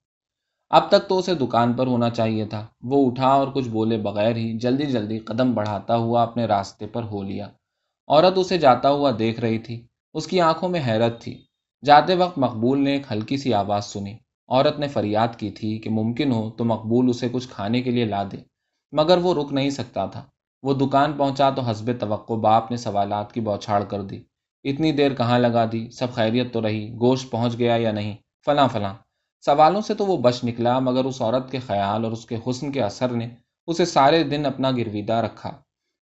اب 0.69 0.89
تک 0.89 1.09
تو 1.09 1.17
اسے 1.17 1.35
دکان 1.35 1.73
پر 1.73 1.87
ہونا 1.87 2.09
چاہیے 2.09 2.45
تھا۔ 2.45 2.67
وہ 2.81 3.11
اٹھا 3.11 3.27
اور 3.27 3.47
کچھ 3.47 3.69
بولے 3.69 3.97
بغیر 3.97 4.35
ہی 4.35 4.57
جلدی 4.57 4.85
جلدی 4.85 5.19
قدم 5.19 5.53
بڑھاتا 5.53 5.95
ہوا 5.95 6.23
اپنے 6.23 6.45
راستے 6.45 6.87
پر 6.87 7.03
ہو 7.03 7.23
لیا۔ 7.23 7.47
عورت 8.07 8.37
اسے 8.37 8.57
جاتا 8.57 8.89
ہوا 8.89 9.11
دیکھ 9.19 9.39
رہی 9.39 9.59
تھی۔ 9.59 9.87
اس 10.13 10.27
کی 10.27 10.41
آنکھوں 10.41 10.69
میں 10.69 10.81
حیرت 10.87 11.21
تھی۔ 11.21 11.43
جاتے 11.85 12.15
وقت 12.15 12.37
مقبول 12.37 12.83
نے 12.83 12.93
ایک 12.93 13.11
ہلکی 13.11 13.37
سی 13.37 13.53
آواز 13.53 13.85
سنی۔ 13.85 14.17
عورت 14.47 14.79
نے 14.79 14.87
فریاد 14.87 15.35
کی 15.37 15.49
تھی 15.49 15.77
کہ 15.77 15.89
ممکن 15.89 16.31
ہو 16.31 16.49
تو 16.49 16.65
مقبول 16.65 17.09
اسے 17.09 17.29
کچھ 17.31 17.47
کھانے 17.47 17.81
کے 17.81 17.91
لیے 17.91 18.05
لا 18.05 18.23
دے، 18.23 18.37
مگر 18.91 19.17
وہ 19.17 19.33
رک 19.33 19.53
نہیں 19.53 19.69
سکتا 19.69 20.05
تھا۔ 20.05 20.23
وہ 20.63 20.73
دکان 20.73 21.13
پہنچا 21.13 21.49
تو 21.49 21.61
حسب 21.61 21.91
توقع 21.99 22.33
باپ 22.33 22.71
نے 22.71 22.77
سوالات 22.77 23.33
کی 23.33 23.41
بوچھاڑ 23.41 23.83
کر 23.83 24.01
دی۔ 24.01 24.23
اتنی 24.63 24.91
دیر 24.91 25.13
کہاں 25.13 25.39
لگا 25.39 25.65
دی؟ 25.71 25.89
سب 25.89 26.07
خیریت 26.13 26.53
تو 26.53 26.61
رہی۔ 26.61 26.93
گوشت 26.99 27.31
پہنچ 27.31 27.57
گیا 27.57 27.75
یا 27.75 27.91
نہیں؟ 27.91 28.15
فلاں 28.45 28.67
فلاں۔ 28.67 28.93
سوالوں 29.45 29.81
سے 29.81 29.93
تو 29.93 30.05
وہ 30.05 30.17
بچ 30.17 30.43
نکلا، 30.43 30.79
مگر 30.79 31.05
اس 31.05 31.21
عورت 31.21 31.51
کے 31.51 31.59
خیال 31.59 32.03
اور 32.03 32.11
اس 32.11 32.25
کے 32.25 32.37
حسن 32.49 32.71
کے 32.71 32.83
اثر 32.83 33.09
نے 33.09 33.29
اسے 33.67 33.85
سارے 33.85 34.23
دن 34.23 34.45
اپنا 34.45 34.71
گرویدہ 34.71 35.13
رکھا۔ 35.13 35.51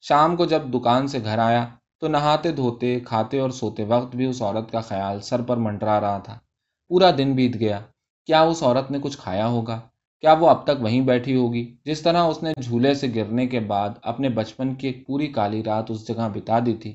شام 0.02 0.36
کو 0.36 0.46
جب 0.46 0.62
دکان 0.74 1.08
سے 1.08 1.20
گھر 1.24 1.40
آیا 1.40 1.68
تو 2.00 2.08
نہاتے 2.08 2.52
دھوتے، 2.52 3.00
کھاتے 3.00 3.40
اور 3.40 3.50
سوتے 3.50 3.84
وقت 3.84 4.16
بھی 4.16 4.26
اس 4.26 4.42
عورت 4.42 4.72
کا 4.72 4.82
خیال 4.82 5.22
سر 5.22 5.42
پر 5.42 5.58
منڈرا 5.58 6.02
رہا 6.02 6.18
تھا۔ 6.18 6.40
پورا 6.88 7.12
دن 7.18 7.34
بیت 7.34 7.56
گیا۔ 7.60 7.80
کیا 8.26 8.42
اس 8.42 8.64
عورت 8.64 8.92
نے 8.92 8.98
کچھ 9.02 9.18
کھایا 9.18 9.48
ہوگا؟ 9.48 9.80
کیا 10.22 10.34
وہ 10.34 10.50
اب 10.50 10.64
تک 10.64 10.82
وہیں 10.82 11.02
بیٹھی 11.02 11.36
ہوگی؟ 11.36 11.64
جس 11.86 12.02
طرح 12.02 12.24
اس 12.24 12.42
نے 12.44 12.52
جھولے 12.62 12.94
سے 12.94 13.08
گرنے 13.16 13.46
کے 13.48 13.60
بعد 13.60 13.90
اپنے 14.02 14.30
بچپن 14.30 14.74
کی 14.76 14.88
ایک 14.88 15.06
پوری 15.08 15.28
کالی 15.28 15.64
رات 15.64 15.92
اس 15.92 16.08
جگہ 16.08 16.28
بتا 16.34 16.60
دی 16.66 16.74
تھی 16.74 16.92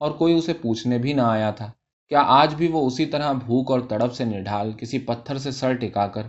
اور 0.00 0.10
کوئی 0.10 0.34
اسے 0.34 0.52
پوچھنے 0.52 0.98
بھی 0.98 1.12
نہ 1.12 1.22
آیا 1.22 1.50
تھا۔ 1.50 1.70
کیا 2.10 2.22
آج 2.26 2.54
بھی 2.54 2.68
وہ 2.68 2.86
اسی 2.86 3.06
طرح 3.06 3.32
بھوک 3.32 3.70
اور 3.70 3.80
تڑپ 3.80 4.12
سے 4.12 4.24
نڈھال، 4.24 4.72
کسی 4.72 4.98
پتھر 4.98 5.38
سے 5.38 5.50
سر 5.50 5.72
ٹکا 5.72 6.06
کر، 6.06 6.26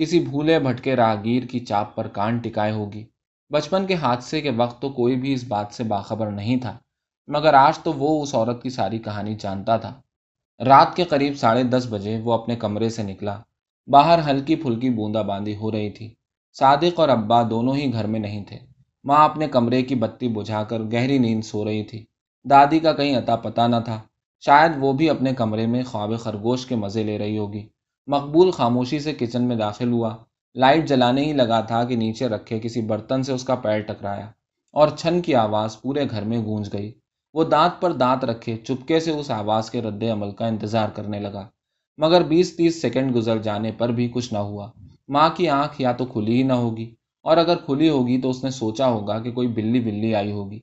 کسی 0.00 0.20
بھولے 0.20 0.58
بھٹکے 0.58 0.96
راہگیر 0.96 1.46
کی 1.46 1.60
چاپ 1.60 1.94
پر 1.96 2.08
کان 2.08 2.38
ٹکائے 2.38 2.72
ہوگی؟ 2.72 3.04
بچپن 3.50 3.86
کے 3.86 3.94
حادثے 3.94 4.40
کے 4.40 4.50
وقت 4.50 4.80
تو 4.82 4.88
کوئی 4.90 5.16
بھی 5.16 5.32
اس 5.32 5.44
بات 5.44 5.74
سے 5.74 5.84
باخبر 5.84 6.30
نہیں 6.30 6.56
تھا، 6.56 6.76
مگر 7.28 7.54
آج 7.54 7.78
تو 7.78 7.92
وہ 7.92 8.22
اس 8.22 8.34
عورت 8.34 8.62
کی 8.62 8.70
ساری 8.70 8.98
کہانی 8.98 9.34
جانتا 9.34 9.76
تھا۔ 9.76 9.92
رات 10.60 10.96
کے 10.96 11.04
قریب 11.04 11.36
ساڑھے 11.36 11.62
دس 11.62 11.86
بجے 11.90 12.20
وہ 12.24 12.32
اپنے 12.32 12.56
کمرے 12.56 12.88
سے 12.88 13.02
نکلا۔ 13.02 13.40
باہر 13.88 14.30
ہلکی 14.30 14.56
پھلکی 14.56 14.90
بوندا 14.90 15.22
باندی 15.22 15.56
ہو 15.56 15.72
رہی 15.72 15.90
تھی۔ 15.90 16.14
صادق 16.52 17.00
اور 17.00 17.08
ابا 17.08 17.42
دونوں 17.42 17.76
ہی 17.76 17.92
گھر 17.92 18.06
میں 18.06 18.20
نہیں 18.20 18.44
تھے۔ 18.44 18.58
ماں 19.04 19.24
اپنے 19.24 19.46
کمرے 19.46 19.82
کی 19.82 19.94
بتی 19.94 20.28
بجھا 20.28 20.64
کر 20.64 20.80
گہری 20.92 21.18
نیند 21.18 21.44
سو 21.44 21.64
رہی 21.64 21.84
تھی۔ 21.84 22.04
دادی 22.50 22.78
کا 22.78 22.92
کہیں 22.92 23.16
عطا 23.16 23.36
پتہ 23.36 23.60
نہ 23.60 23.76
تھا۔ 23.84 24.00
شاید 24.40 24.72
وہ 24.80 24.92
بھی 24.92 25.10
اپنے 25.10 25.32
کمرے 25.32 25.66
میں 25.66 25.82
خواب 25.82 26.10
خرگوش 26.18 26.66
کے 26.66 26.76
مزے 26.76 27.02
لے 27.02 27.18
رہی 27.18 27.38
ہوگی۔ 27.38 27.66
مقبول 28.06 28.50
خاموشی 28.50 28.98
سے 28.98 29.12
کچن 29.14 29.44
میں 29.44 29.56
داخل 29.56 29.92
ہوا۔ 29.92 30.16
لائٹ 30.54 30.88
جلانے 30.88 31.24
ہی 31.24 31.32
لگا 31.32 31.60
تھا 31.60 31.84
کہ 31.84 31.96
نیچے 31.96 32.28
رکھے 32.28 32.58
کسی 32.58 32.80
برتن 32.80 33.22
سے 33.22 33.32
اس 33.32 33.44
کا 33.44 33.54
پیر 33.54 33.80
ٹکرایا 33.80 34.30
اور 34.72 34.88
چھن 34.88 35.20
کی 35.20 35.34
آواز 35.34 35.80
پورے 35.82 36.04
گھر 36.10 36.22
میں 36.22 36.38
گونج 36.38 36.68
گئی۔ 36.72 36.92
وہ 37.34 37.44
دانت 37.44 37.82
پر 37.82 37.92
دانت 37.92 38.24
رکھے 38.24 38.56
چپکے 38.56 39.00
سے 39.00 39.10
اس 39.10 39.30
آواز 39.30 39.70
کے 39.70 39.82
رد 39.82 40.02
عمل 40.02 40.30
کا 40.30 40.46
انتظار 40.46 40.88
کرنے 40.88 41.20
لگا۔ 41.20 41.48
مگر 41.98 42.22
بیس 42.22 42.56
تیس 42.56 42.80
سیکنڈ 42.82 43.14
گزر 43.14 43.38
جانے 43.38 43.70
پر 43.72 43.88
بھی 43.88 44.08
کچھ 44.08 44.32
نہ 44.34 44.38
ہوا۔ 44.38 44.70
ماں 45.08 45.28
کی 45.36 45.48
آنکھ 45.48 45.80
یا 45.80 45.92
تو 45.92 46.04
کھلی 46.04 46.36
ہی 46.36 46.42
نہ 46.42 46.52
ہوگی، 46.52 46.90
اور 47.24 47.36
اگر 47.36 47.56
کھلی 47.56 47.88
ہوگی 47.88 48.20
تو 48.20 48.30
اس 48.30 48.42
نے 48.44 48.50
سوچا 48.50 48.88
ہوگا 48.88 49.18
کہ 49.18 49.32
کوئی 49.32 49.48
بلی 49.48 49.80
بلی 49.80 50.14
آئی 50.14 50.32
ہوگی۔ 50.32 50.58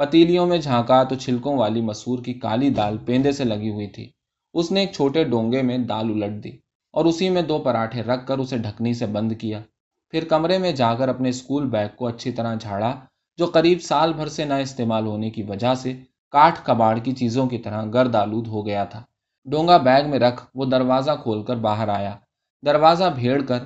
پتیلیوں 0.00 0.46
میں 0.46 0.58
جھانکا 0.58 1.02
تو 1.04 1.14
چھلکوں 1.14 1.56
والی 1.56 1.80
مسور 1.80 2.18
کی 2.18 2.32
کالی 2.34 2.70
دال 2.70 2.96
پیندے 2.98 3.32
سے 3.32 3.44
لگی 3.44 3.70
ہوئی 3.70 3.86
تھی۔ 3.86 4.08
اس 4.54 4.70
نے 4.72 4.80
ایک 4.80 4.92
چھوٹے 4.92 5.24
ڈونگے 5.24 5.62
میں 5.62 5.78
دال 5.78 6.10
الٹ 6.12 6.42
دی 6.44 6.50
اور 6.94 7.04
اسی 7.04 7.28
میں 7.30 7.42
دو 7.42 7.58
پراٹھے 7.58 8.02
رکھ 8.02 8.26
کر 8.26 8.38
اسے 8.38 8.58
ڈھکنی 8.58 8.92
سے 8.94 9.06
بند 9.06 9.32
کیا۔ 9.38 9.60
پھر 10.12 10.24
کمرے 10.24 10.58
میں 10.58 10.72
جا 10.72 10.94
کر 10.94 11.08
اپنے 11.08 11.28
اسکول 11.28 11.68
بیگ 11.68 11.88
کو 11.96 12.06
اچھی 12.06 12.30
طرح 12.32 12.54
جھاڑا، 12.54 12.94
جو 13.38 13.46
قریب 13.46 13.82
سال 13.82 14.12
بھر 14.12 14.28
سے 14.28 14.44
نہ 14.44 14.54
استعمال 14.62 15.06
ہونے 15.06 15.30
کی 15.30 15.42
وجہ 15.42 15.74
سے 15.74 15.92
کاٹھ 16.32 16.60
کباڑ 16.64 16.96
کی 16.98 17.12
چیزوں 17.12 17.46
کی 17.46 17.58
طرح 17.58 17.84
گرد 17.94 18.14
آلود 18.14 18.46
ہو 18.46 18.66
گیا 18.66 18.84
تھا۔ 18.84 19.02
ڈونگا 19.50 19.76
بیگ 19.76 20.10
میں 20.10 20.18
رکھ 20.18 20.46
وہ 20.54 20.64
دروازہ 20.64 21.10
کھول 21.22 21.42
کر 21.42 21.56
باہر 21.56 21.88
آیا۔ 21.88 22.16
دروازہ 22.66 23.04
بھیڑ 23.14 23.42
کر 23.42 23.58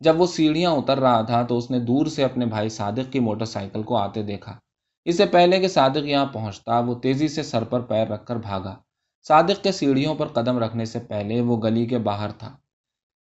جب 0.00 0.20
وہ 0.20 0.26
سیڑھیاں 0.26 0.70
اتر 0.70 1.00
رہا 1.00 1.22
تھا 1.22 1.42
تو 1.42 1.58
اس 1.58 1.70
نے 1.70 1.78
دور 1.78 2.06
سے 2.06 2.24
اپنے 2.24 2.46
بھائی 2.46 2.68
صادق 2.68 3.12
کی 3.12 3.20
موٹر 3.20 3.44
سائیکل 3.44 3.82
کو 3.82 3.96
آتے 3.96 4.22
دیکھا۔ 4.22 4.58
اس 5.04 5.16
سے 5.16 5.26
پہلے 5.26 5.60
کہ 5.60 5.68
صادق 5.68 6.04
یہاں 6.04 6.26
پہنچتا 6.26 6.78
وہ 6.78 6.94
تیزی 6.94 7.28
سے 7.28 7.42
سر 7.42 7.64
پر 7.64 7.80
پیر 7.80 8.08
رکھ 8.08 8.26
کر 8.26 8.36
بھاگا۔ 8.36 8.76
صادق 9.28 9.62
کے 9.62 9.72
سیڑھیوں 9.72 10.14
پر 10.14 10.26
قدم 10.26 10.58
رکھنے 10.58 10.84
سے 10.84 10.98
پہلے 10.98 11.40
وہ 11.40 11.56
گلی 11.62 11.86
کے 11.86 11.98
باہر 11.98 12.30
تھا۔ 12.30 12.56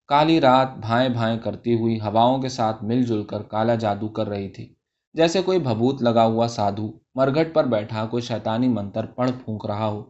کالی 0.08 0.42
رات 0.42 0.78
بھائیں 0.78 1.10
بھائیں 1.10 1.40
کرتی 1.40 1.80
ہوئی 1.80 2.00
ہواؤں 2.02 2.42
کے 2.42 2.50
ساتھ 2.50 2.84
مل 2.84 3.04
جل 3.04 3.24
کر 3.24 3.42
کالا 3.44 3.76
جادو 3.76 4.08
کر 4.08 4.28
رہی 4.28 4.50
تھی۔ 4.50 4.74
جیسے 5.14 5.42
کوئی 5.42 5.60
بھبوت 5.60 6.02
لگا 6.02 6.26
ہوا 6.26 6.48
سادھو، 6.48 6.92
مرگھٹ 7.16 7.54
پر 7.54 7.64
بیٹھا 7.64 8.06
کوئی 8.06 8.22
شیطانی 8.22 8.68
منتر 8.68 9.06
پڑھ 9.06 9.32
پھونک 9.46 9.66
رہا 9.66 9.86
ہو۔ 9.86 10.04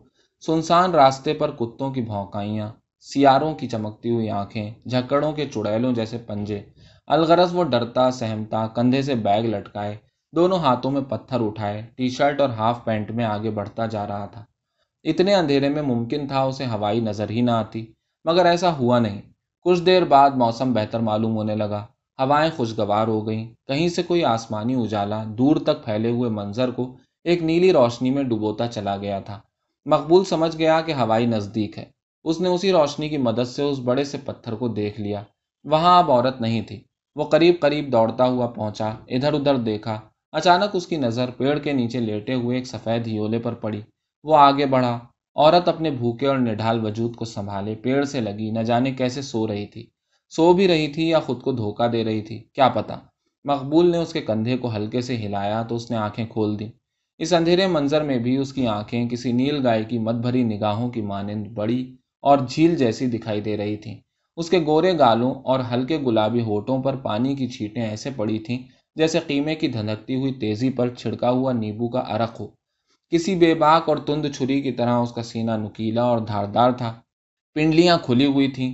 سنسان 0.43 0.91
راستے 0.91 1.33
پر 1.33 1.51
کتوں 1.51 1.93
کی 1.93 2.01
بھونکائیاں 2.01 2.69
سیاروں 3.07 3.53
کی 3.55 3.67
چمکتی 3.67 4.09
ہوئی 4.09 4.29
آنکھیں 4.31 4.71
جھکڑوں 4.85 5.31
کے 5.31 5.45
چڑیلوں 5.45 5.93
جیسے 5.93 6.17
پنجے 6.27 6.61
الغرض 7.07 7.55
وہ 7.55 7.63
ڈرتا 7.63 8.09
سہمتا 8.11 8.65
کندھے 8.75 9.01
سے 9.01 9.15
بیگ 9.23 9.45
لٹکائے 9.45 9.95
دونوں 10.33 10.59
ہاتھوں 10.59 10.91
میں 10.91 11.01
پتھر 11.01 11.41
اٹھائے 11.41 11.81
ٹی 11.95 12.09
شرٹ 12.09 12.41
اور 12.41 12.49
ہاف 12.49 12.83
پینٹ 12.85 13.11
میں 13.11 13.25
آگے 13.25 13.51
بڑھتا 13.51 13.85
جا 13.85 14.07
رہا 14.07 14.25
تھا 14.25 14.43
اتنے 15.05 15.33
اندھیرے 15.35 15.69
میں 15.69 15.81
ممکن 15.83 16.27
تھا 16.27 16.41
اسے 16.41 16.65
ہوائی 16.65 16.99
نظر 16.99 17.29
ہی 17.29 17.41
نہ 17.41 17.51
آتی 17.53 17.85
مگر 18.25 18.45
ایسا 18.45 18.75
ہوا 18.77 18.99
نہیں 18.99 19.21
کچھ 19.65 19.81
دیر 19.81 20.05
بعد 20.05 20.37
موسم 20.37 20.73
بہتر 20.73 20.99
معلوم 20.99 21.35
ہونے 21.35 21.55
لگا 21.55 21.85
ہوائیں 22.19 22.49
خوشگوار 22.57 23.07
ہو 23.07 23.25
گئیں 23.27 23.45
کہیں 23.67 23.87
سے 23.89 24.03
کوئی 24.03 24.23
آسمانی 24.25 24.75
اجالا 24.83 25.23
دور 25.37 25.55
تک 25.65 25.83
پھیلے 25.85 26.09
ہوئے 26.09 26.29
منظر 26.31 26.71
کو 26.71 26.91
ایک 27.25 27.43
نیلی 27.43 27.73
روشنی 27.73 28.09
میں 28.09 28.23
ڈبوتا 28.23 28.67
چلا 28.67 28.95
گیا 28.97 29.19
تھا 29.19 29.39
مقبول 29.85 30.25
سمجھ 30.25 30.57
گیا 30.57 30.81
کہ 30.81 30.93
ہوائی 30.93 31.25
نزدیک 31.25 31.77
ہے۔ 31.77 31.85
اس 32.23 32.41
نے 32.41 32.49
اسی 32.49 32.71
روشنی 32.71 33.09
کی 33.09 33.17
مدد 33.17 33.47
سے 33.47 33.63
اس 33.63 33.79
بڑے 33.79 34.03
سے 34.03 34.17
پتھر 34.25 34.55
کو 34.55 34.67
دیکھ 34.67 35.01
لیا۔ 35.01 35.23
وہاں 35.63 35.99
اب 35.99 36.11
عورت 36.11 36.41
نہیں 36.41 36.61
تھی۔ 36.61 36.83
وہ 37.15 37.23
قریب 37.23 37.55
قریب 37.59 37.91
دوڑتا 37.91 38.25
ہوا 38.25 38.47
پہنچا، 38.47 38.89
ادھر 39.07 39.33
ادھر 39.33 39.55
دیکھا۔ 39.55 39.99
اچانک 40.31 40.75
اس 40.75 40.87
کی 40.87 40.97
نظر 40.97 41.29
پیڑ 41.31 41.59
کے 41.59 41.73
نیچے 41.73 41.99
لیٹے 41.99 42.33
ہوئے 42.33 42.57
ایک 42.57 42.67
سفید 42.67 43.07
ہیولے 43.07 43.39
پر 43.39 43.53
پڑی۔ 43.53 43.81
وہ 44.23 44.35
آگے 44.37 44.65
بڑھا۔ 44.65 44.99
عورت 45.35 45.67
اپنے 45.67 45.91
بھوکے 45.91 46.27
اور 46.27 46.37
نڈھال 46.37 46.85
وجود 46.85 47.15
کو 47.15 47.25
سنبھالے 47.25 47.75
پیڑ 47.75 48.03
سے 48.03 48.21
لگی، 48.21 48.51
نہ 48.51 48.59
جانے 48.59 48.91
کیسے 48.91 49.21
سو 49.21 49.47
رہی 49.47 49.65
تھی۔ 49.65 49.85
سو 50.29 50.53
بھی 50.53 50.67
رہی 50.67 50.87
تھی 50.87 51.09
یا 51.09 51.19
خود 51.19 51.41
کو 51.41 51.51
دھوکہ 51.51 51.87
دے 51.87 52.03
رہی 52.03 52.21
تھی، 52.21 52.39
کیا 52.53 52.69
پتا 52.69 52.99
مقبول 53.43 53.91
نے 53.91 53.97
اس 53.97 54.13
کے 54.13 54.21
کندھے 54.21 54.57
کو 54.57 54.75
ہلکے 54.75 55.01
سے 55.01 55.17
ہلایا 55.17 55.61
تو 55.63 55.75
اس 55.75 55.91
نے 55.91 55.97
آنکھیں 55.97 56.25
کھول 56.25 56.59
دی 56.59 56.69
اس 57.19 57.33
اندھیرے 57.33 57.67
منظر 57.67 58.03
میں 58.03 58.17
بھی 58.17 58.37
اس 58.37 58.53
کی 58.53 58.67
آنکھیں 58.67 59.09
کسی 59.09 59.31
نیل 59.31 59.65
گائے 59.65 59.83
کی 59.83 59.97
مت 59.97 60.15
بھری 60.15 60.43
نگاہوں 60.43 60.89
کی 60.89 61.01
مانند 61.01 61.47
بڑی 61.47 61.95
اور 62.21 62.37
جھیل 62.49 62.75
جیسی 62.75 63.05
دکھائی 63.05 63.41
دے 63.41 63.57
رہی 63.57 63.77
تھیں۔ 63.77 63.95
اس 64.37 64.49
کے 64.49 64.59
گورے 64.59 64.97
گالوں 64.99 65.33
اور 65.43 65.59
ہلکے 65.71 65.97
گلابی 65.97 66.41
ہوٹوں 66.41 66.83
پر 66.83 66.95
پانی 66.95 67.35
کی 67.35 67.47
چھیٹیں 67.47 67.81
ایسے 67.81 68.09
پڑی 68.15 68.39
تھیں 68.39 68.57
جیسے 68.95 69.19
قیمے 69.19 69.55
کی 69.55 69.67
دھنکتی 69.67 70.15
ہوئی 70.15 70.33
تیزی 70.33 70.69
پر 70.69 70.93
چھڑکا 70.93 71.29
ہوا 71.29 71.51
نیبو 71.53 71.87
کا 71.87 72.03
عرق 72.07 72.39
ہو۔ 72.39 72.47
کسی 73.11 73.35
بے 73.35 73.53
باک 73.53 73.89
اور 73.89 73.97
تند 73.97 74.25
چھری 74.35 74.61
کی 74.61 74.71
طرح 74.71 74.97
اس 74.97 75.11
کا 75.11 75.23
سینہ 75.23 75.57
نکیلا 75.57 76.03
اور 76.03 76.19
دھاردار 76.19 76.71
تھا۔ 76.71 76.93
پنڈلیاں 77.55 77.97
کھلی 77.97 78.25
ہوئی 78.25 78.47
تھیں 78.47 78.71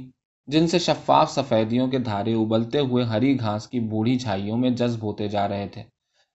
جن 0.47 0.67
سے 0.67 0.79
شفاف 0.79 1.31
سفیدیوں 1.31 1.87
کے 1.87 1.99
دھارے 1.99 2.33
ابلتے 2.33 2.79
ہوئے 2.79 3.03
ہری 3.03 3.39
گھاس 3.39 3.67
کی 3.67 3.79
بوڑھی 3.79 4.19
چھائیوں 4.19 4.57
میں 4.57 4.69
جذب 4.69 5.03
ہوتے 5.03 5.27
جا 5.27 5.47
رہے 5.47 5.67
تھے۔ 5.67 5.83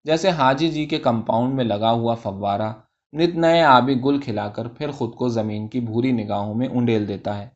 جیسے 0.07 0.31
حاجی 0.31 0.69
جی 0.69 0.87
کے 0.87 0.99
کمپاؤنڈ 0.99 1.55
میں 1.55 1.65
لگا 1.65 1.91
ہوا 1.91 2.15
فوارہ 2.15 2.73
نت 3.13 3.35
نئے 3.35 3.63
آبی 3.63 3.95
گل 4.05 4.21
کھلا 4.21 4.49
کر 4.49 4.69
پھر 4.69 4.91
خود 4.91 5.15
کو 5.15 5.29
زمین 5.29 5.69
کی 5.69 5.81
بھوری 5.81 6.13
نگاہوں 6.13 6.55
میں 6.55 6.69
انڈیل 6.69 7.09
دیتا 7.09 7.39
ہے۔ 7.39 7.49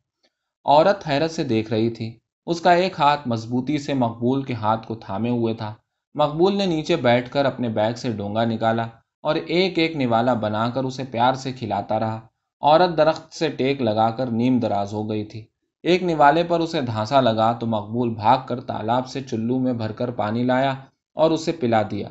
عورت 0.65 1.09
حیرت 1.09 1.31
سے 1.31 1.45
دیکھ 1.45 1.73
رہی 1.73 1.91
تھی۔ 1.91 2.19
اس 2.47 2.61
کا 2.61 2.73
ایک 2.73 3.01
ہاتھ 3.01 3.29
مضبوطی 3.29 3.79
سے 3.79 3.95
مقبول 3.95 4.43
کے 4.43 4.55
ہاتھ 4.55 4.87
کو 4.87 4.95
تھامے 4.95 5.31
ہوئے 5.31 5.55
تھا۔ 5.55 5.75
مقبول 6.15 6.57
نے 6.57 6.67
نیچے 6.67 6.97
بیٹھ 6.97 7.31
کر 7.31 7.45
اپنے 7.45 7.69
بیگ 7.69 7.95
سے 7.95 8.13
ڈونگا 8.13 8.45
نکالا 8.45 8.83
اور 9.23 9.35
ایک 9.35 9.79
ایک 9.79 9.97
نوالا 9.97 10.35
بنا 10.35 10.71
کر 10.71 10.85
اسے 10.85 11.05
پیار 11.05 11.35
سے 11.35 11.53
کھلاتا 11.53 12.01
رہا۔ 12.01 12.21
عورت 12.61 12.97
درخت 12.97 13.35
سے 13.35 13.49
ٹیک 13.49 13.83
لگا 13.83 14.11
کر 14.11 14.27
نیم 14.27 14.59
دراز 14.59 14.93
ہو 14.93 15.11
گئی 15.11 15.25
تھی۔ 15.25 15.47
ایک 15.83 16.03
نوالے 16.03 16.45
پر 16.45 16.61
اسے 16.61 16.81
دھانسا 16.81 17.21
لگا 17.21 17.53
تو 17.53 17.67
مقبول 17.67 18.15
بھاگ 18.15 18.39
کر 18.47 18.61
تالاب 18.61 19.09
سے 19.09 19.21
چلو 19.21 19.59
میں 19.59 19.73
بھر 19.73 19.93
کر 19.93 20.11
پانی 20.11 20.43
لایا 20.43 20.75
اور 21.15 21.31
اسے 21.31 21.53
پلا 21.53 21.83
دیا۔ 21.91 22.09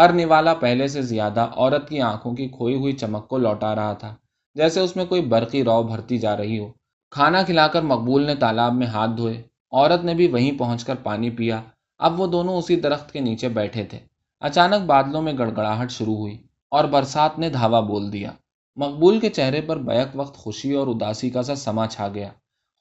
ہر 0.00 0.12
نوالا 0.12 0.54
پہلے 0.54 0.88
سے 0.88 1.02
زیادہ 1.02 1.48
عورت 1.56 1.88
کی 1.88 2.00
آنکھوں 2.00 2.34
کی 2.34 2.48
کھوئی 2.48 2.74
ہوئی 2.74 2.92
چمک 2.92 3.28
کو 3.28 3.38
لوٹا 3.38 3.74
رہا 3.74 3.92
تھا، 3.92 4.14
جیسے 4.54 4.80
اس 4.80 4.96
میں 4.96 5.04
کوئی 5.04 5.20
برقی 5.22 5.64
رو 5.64 5.82
بھرتی 5.82 6.18
جا 6.18 6.36
رہی 6.36 6.58
ہو۔ 6.58 6.72
کھانا 7.10 7.42
کھلا 7.42 7.68
کر 7.68 7.82
مقبول 7.82 8.26
نے 8.26 8.34
تالاب 8.34 8.74
میں 8.74 8.86
ہاتھ 8.86 9.10
دھوئے۔ 9.16 9.42
عورت 9.72 10.04
نے 10.04 10.14
بھی 10.14 10.26
وہیں 10.26 10.58
پہنچ 10.58 10.84
کر 10.84 10.94
پانی 10.94 11.30
پیا۔ 11.30 11.62
اب 11.98 12.20
وہ 12.20 12.26
دونوں 12.26 12.56
اسی 12.58 12.76
درخت 12.76 13.12
کے 13.12 13.20
نیچے 13.20 13.48
بیٹھے 13.48 13.84
تھے۔ 13.84 13.98
اچانک 14.40 14.86
بادلوں 14.86 15.22
میں 15.22 15.32
گڑگڑاہٹ 15.38 15.90
شروع 15.90 16.16
ہوئی 16.16 16.36
اور 16.70 16.84
برسات 16.84 17.38
نے 17.38 17.48
دھاوا 17.48 17.80
بول 17.80 18.12
دیا۔ 18.12 18.32
مقبول 18.76 19.20
کے 19.20 19.30
چہرے 19.30 19.60
پر 19.60 19.76
بیک 19.78 20.08
وقت 20.14 20.36
خوشی 20.36 20.72
اور 20.72 20.86
اداسی 20.86 21.30
کا 21.30 21.42
سا 21.42 21.54
سما 21.54 21.86
چھا 21.86 22.08
گیا۔ 22.08 22.28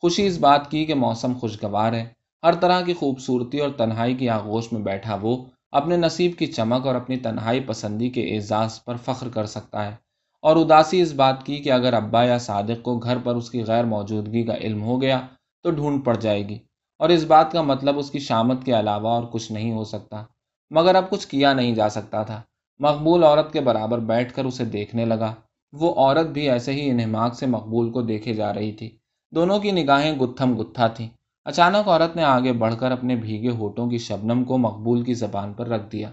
خوشی 0.01 0.27
اس 0.27 0.37
بات 0.37 0.71
کی 0.71 0.85
کہ 0.85 0.93
موسم 0.93 1.33
خوشگوار 1.33 1.93
ہے۔ 1.93 2.05
ہر 2.43 2.55
طرح 2.55 2.81
کی 2.81 2.93
خوبصورتی 2.93 3.59
اور 3.59 3.69
تنہائی 3.69 4.15
کی 4.15 4.29
آغوش 4.29 4.71
میں 4.71 4.81
بیٹھا 4.81 5.17
وہ 5.21 5.45
اپنے 5.71 5.97
نصیب 5.97 6.31
کی 6.37 6.45
چمک 6.45 6.87
اور 6.87 6.95
اپنی 6.95 7.17
تنہائی 7.17 7.59
پسندی 7.59 8.09
کے 8.09 8.35
اعزاز 8.35 8.83
پر 8.83 8.95
فخر 8.95 9.29
کر 9.29 9.45
سکتا 9.45 9.85
ہے۔ 9.85 9.95
اور 10.41 10.55
اداسی 10.55 11.01
اس 11.01 11.13
بات 11.13 11.45
کی 11.45 11.57
کہ 11.57 11.71
اگر 11.71 11.93
ابا 11.93 12.23
یا 12.23 12.37
صادق 12.37 12.83
کو 12.83 12.97
گھر 12.97 13.17
پر 13.17 13.35
اس 13.35 13.49
کی 13.49 13.63
غیر 13.65 13.83
موجودگی 13.83 14.43
کا 14.43 14.55
علم 14.55 14.83
ہو 14.83 15.01
گیا 15.01 15.21
تو 15.63 15.71
ڈھونڈ 15.71 16.05
پڑ 16.05 16.15
جائے 16.15 16.49
گی۔ 16.49 16.59
اور 16.99 17.09
اس 17.09 17.23
بات 17.23 17.51
کا 17.51 17.61
مطلب 17.61 17.99
اس 17.99 18.11
کی 18.11 18.19
شامت 18.19 18.65
کے 18.65 18.79
علاوہ 18.79 19.09
اور 19.09 19.23
کچھ 19.23 19.51
نہیں 19.51 19.71
ہو 19.71 19.83
سکتا۔ 19.83 20.23
مگر 20.69 20.95
اب 20.95 21.09
کچھ 21.09 21.27
کیا 21.27 21.53
نہیں 21.53 21.75
جا 21.75 21.89
سکتا 21.89 22.23
تھا۔ 22.23 22.41
مقبول 22.79 23.23
عورت 23.23 23.53
کے 23.53 23.61
برابر 23.61 23.97
بیٹھ 23.99 24.33
کر 24.33 24.45
اسے 24.45 24.65
دیکھنے 24.65 25.05
لگا۔ 25.05 25.33
وہ 25.71 25.95
عورت 25.95 26.27
بھی 26.27 26.49
ایسے 26.49 26.73
ہی 26.73 26.89
انہماک 26.89 27.35
سے 27.35 27.45
مقبول 27.45 27.91
کو 27.91 28.01
دیکھے 28.01 28.33
جا 28.33 28.53
رہی 28.53 28.71
تھی۔ 28.71 28.97
دونوں 29.35 29.59
کی 29.59 29.71
نگاہیں 29.71 30.19
گتھم 30.19 30.61
گتھا 30.61 30.87
تھیں۔ 30.87 31.07
اچانک 31.49 31.87
عورت 31.87 32.15
نے 32.15 32.23
آگے 32.23 32.53
بڑھ 32.53 32.75
کر 32.79 32.91
اپنے 32.91 33.15
بھیگے 33.15 33.49
ہوٹوں 33.49 33.89
کی 33.89 33.97
شبنم 33.97 34.43
کو 34.43 34.57
مقبول 34.57 35.03
کی 35.03 35.13
زبان 35.13 35.53
پر 35.53 35.67
رکھ 35.67 35.91
دیا۔ 35.91 36.11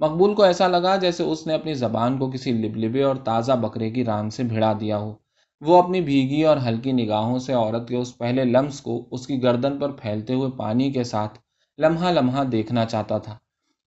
مقبول 0.00 0.34
کو 0.34 0.42
ایسا 0.42 0.68
لگا 0.68 0.96
جیسے 0.96 1.22
اس 1.22 1.46
نے 1.46 1.54
اپنی 1.54 1.74
زبان 1.74 2.18
کو 2.18 2.30
کسی 2.30 2.52
لبلبے 2.52 3.02
اور 3.02 3.16
تازہ 3.16 3.52
بکرے 3.52 3.90
کی 3.90 4.04
ران 4.04 4.30
سے 4.30 4.42
بھڑا 4.42 4.72
دیا 4.80 4.98
ہو۔ 4.98 5.14
وہ 5.60 5.82
اپنی 5.82 6.00
بھیگی 6.00 6.42
اور 6.42 6.56
ہلکی 6.56 6.92
نگاہوں 6.92 7.38
سے 7.38 7.52
عورت 7.52 7.88
کے 7.88 7.96
اس 7.96 8.18
پہلے 8.18 8.44
لمس 8.44 8.80
کو 8.80 9.04
اس 9.10 9.26
کی 9.26 9.42
گردن 9.42 9.78
پر 9.78 9.92
پھیلتے 9.92 10.34
ہوئے 10.34 10.50
پانی 10.56 10.92
کے 10.92 11.04
ساتھ 11.04 11.38
لمحہ 11.78 12.12
لمحہ 12.12 12.44
دیکھنا 12.44 12.84
چاہتا 12.84 13.18
تھا۔ 13.18 13.36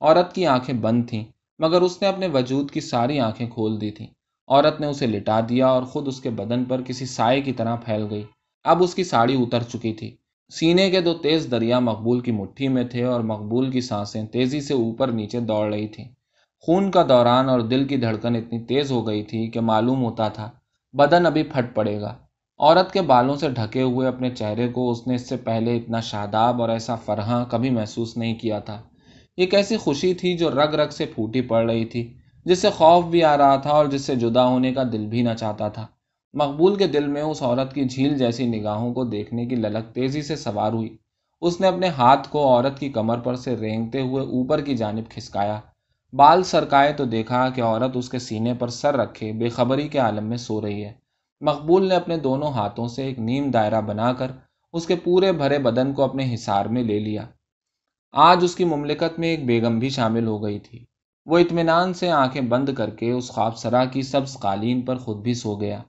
عورت 0.01 0.33
کی 0.33 0.45
آنکھیں 0.45 0.75
بند 0.75 1.09
تھیں، 1.09 1.23
مگر 1.59 1.81
اس 1.81 2.01
نے 2.01 2.07
اپنے 2.07 2.27
وجود 2.27 2.71
کی 2.71 2.79
ساری 2.79 3.19
آنکھیں 3.19 3.49
کھول 3.49 3.81
دی 3.81 3.91
تھیں۔ 3.91 4.07
عورت 4.47 4.81
نے 4.81 4.87
اسے 4.87 5.07
لٹا 5.07 5.39
دیا 5.49 5.67
اور 5.67 5.83
خود 5.83 6.07
اس 6.07 6.21
کے 6.21 6.29
بدن 6.29 6.65
پر 6.65 6.81
کسی 6.81 7.05
سائے 7.05 7.41
کی 7.41 7.51
طرح 7.51 7.75
پھیل 7.75 8.07
گئی۔ 8.09 8.23
اب 8.63 8.83
اس 8.83 8.95
کی 8.95 9.03
ساڑی 9.03 9.41
اتر 9.41 9.63
چکی 9.63 9.93
تھی۔ 9.93 10.15
سینے 10.49 10.91
کے 10.91 11.01
دو 11.01 11.13
تیز 11.13 11.51
دریا 11.51 11.79
مقبول 11.79 12.19
کی 12.19 12.31
مٹھی 12.31 12.67
میں 12.67 12.83
تھے 12.83 13.03
اور 13.03 13.21
مقبول 13.21 13.71
کی 13.71 13.81
سانسیں 13.81 14.25
تیزی 14.25 14.61
سے 14.61 14.73
اوپر 14.73 15.07
نیچے 15.07 15.39
دوڑ 15.39 15.73
رہی 15.73 15.87
تھیں۔ 15.87 16.05
خون 16.59 16.91
کا 16.91 17.03
دوران 17.09 17.49
اور 17.49 17.59
دل 17.59 17.87
کی 17.87 17.97
دھڑکن 17.97 18.35
اتنی 18.35 18.59
تیز 18.59 18.91
ہو 18.91 19.07
گئی 19.07 19.23
تھی 19.23 19.47
کہ 19.47 19.61
معلوم 19.61 20.03
ہوتا 20.03 20.27
تھا، 20.27 20.49
بدن 20.93 21.25
ابھی 21.25 21.43
پھٹ 21.43 21.75
پڑے 21.75 22.01
گا۔ 22.01 22.15
عورت 22.59 22.91
کے 22.91 23.01
بالوں 23.01 23.35
سے 23.35 23.49
ڈھکے 23.49 23.81
ہوئے 23.81 24.07
اپنے 24.07 24.29
چہرے 24.29 24.67
کو 24.67 24.91
اس 24.91 25.07
نے 25.07 25.15
اس 25.15 25.29
سے 25.29 25.37
پہلے 25.37 25.77
اتنا 25.77 25.99
شاداب 25.99 26.61
اور 26.61 26.69
ایسا 26.69 26.95
فرحاں 26.95 27.45
کبھی 27.49 27.69
محسوس 27.69 28.17
نہیں 28.17 28.35
کیا 28.35 28.59
تھا۔ 28.59 28.81
ایک 29.37 29.53
ایسی 29.53 29.77
خوشی 29.77 30.13
تھی 30.13 30.37
جو 30.37 30.49
رگ 30.51 30.75
رگ 30.75 30.89
سے 30.89 31.05
پھوٹی 31.05 31.41
پڑ 31.41 31.69
رہی 31.71 31.85
تھی، 31.85 32.13
جس 32.45 32.59
سے 32.59 32.69
خوف 32.69 33.05
بھی 33.05 33.23
آ 33.23 33.37
رہا 33.37 33.55
تھا 33.55 33.69
اور 33.69 33.85
جس 33.85 34.01
سے 34.01 34.15
جدا 34.15 34.47
ہونے 34.47 34.73
کا 34.73 34.83
دل 34.91 35.05
بھی 35.05 35.21
نہ 35.21 35.33
چاہتا 35.39 35.67
تھا۔ 35.67 35.87
مقبول 36.37 36.75
کے 36.75 36.87
دل 36.87 37.07
میں 37.07 37.21
اس 37.21 37.41
عورت 37.41 37.73
کی 37.73 37.85
جھیل 37.85 38.17
جیسی 38.17 38.47
نگاہوں 38.47 38.93
کو 38.93 39.03
دیکھنے 39.03 39.45
کی 39.45 39.55
للک 39.55 39.95
تیزی 39.95 40.21
سے 40.21 40.35
سوار 40.35 40.71
ہوئی۔ 40.71 40.97
اس 41.41 41.61
نے 41.61 41.67
اپنے 41.67 41.87
ہاتھ 41.87 42.29
کو 42.29 42.47
عورت 42.47 42.79
کی 42.79 42.89
کمر 42.89 43.19
پر 43.19 43.35
سے 43.35 43.55
رینگتے 43.55 44.01
ہوئے 44.01 44.23
اوپر 44.23 44.61
کی 44.61 44.77
جانب 44.77 45.09
کھسکایا۔ 45.09 45.59
بال 46.13 46.43
سرکائے 46.43 46.93
تو 46.93 47.05
دیکھا 47.05 47.49
کہ 47.49 47.61
عورت 47.61 47.97
اس 47.97 48.09
کے 48.09 48.19
سینے 48.19 48.53
پر 48.53 48.67
سر 48.67 48.97
رکھے 48.97 49.31
بے 49.31 49.49
خبری 49.49 49.87
کے 49.87 49.99
عالم 49.99 50.25
میں 50.25 50.37
سو 50.37 50.61
رہی 50.61 50.85
ہے۔ 50.85 50.93
مقبول 51.41 51.87
نے 51.87 51.95
اپنے 51.95 52.17
دونوں 52.17 52.51
ہاتھوں 52.51 52.87
سے 52.87 53.03
ایک 53.03 53.19
نیم 53.19 53.51
دائرہ 53.51 53.81
بنا 53.81 54.13
کر 54.13 54.31
اس 54.73 54.87
کے 54.87 54.95
پورے 54.95 55.31
بھرے 55.31 55.59
بدن 55.59 55.93
کو 55.93 56.03
اپنے 56.03 56.33
حصار 56.33 56.65
میں 56.65 56.83
لے 56.83 56.99
لیا۔ 56.99 57.25
آج 58.11 58.37
اس 58.43 58.55
کی 58.55 58.65
مملکت 58.65 59.19
میں 59.19 59.27
ایک 59.27 59.45
بیگم 59.45 59.79
بھی 59.79 59.89
شامل 59.89 60.27
ہو 60.27 60.43
گئی 60.43 60.59
تھی۔ 60.59 60.85
وہ 61.25 61.37
اطمینان 61.37 61.93
سے 61.93 62.11
آنکھیں 62.11 62.41
بند 62.41 62.69
کر 62.77 62.89
کے 62.89 63.11
اس 63.11 63.29
خواب 63.29 63.57
سرا 63.57 63.85
کی 63.85 64.01
سبز 64.01 64.33
قالین 64.33 64.81
پر 64.81 64.97
خود 64.97 65.17
بھی 65.17 65.33
سو 65.33 65.55
گیا۔ 65.55 65.83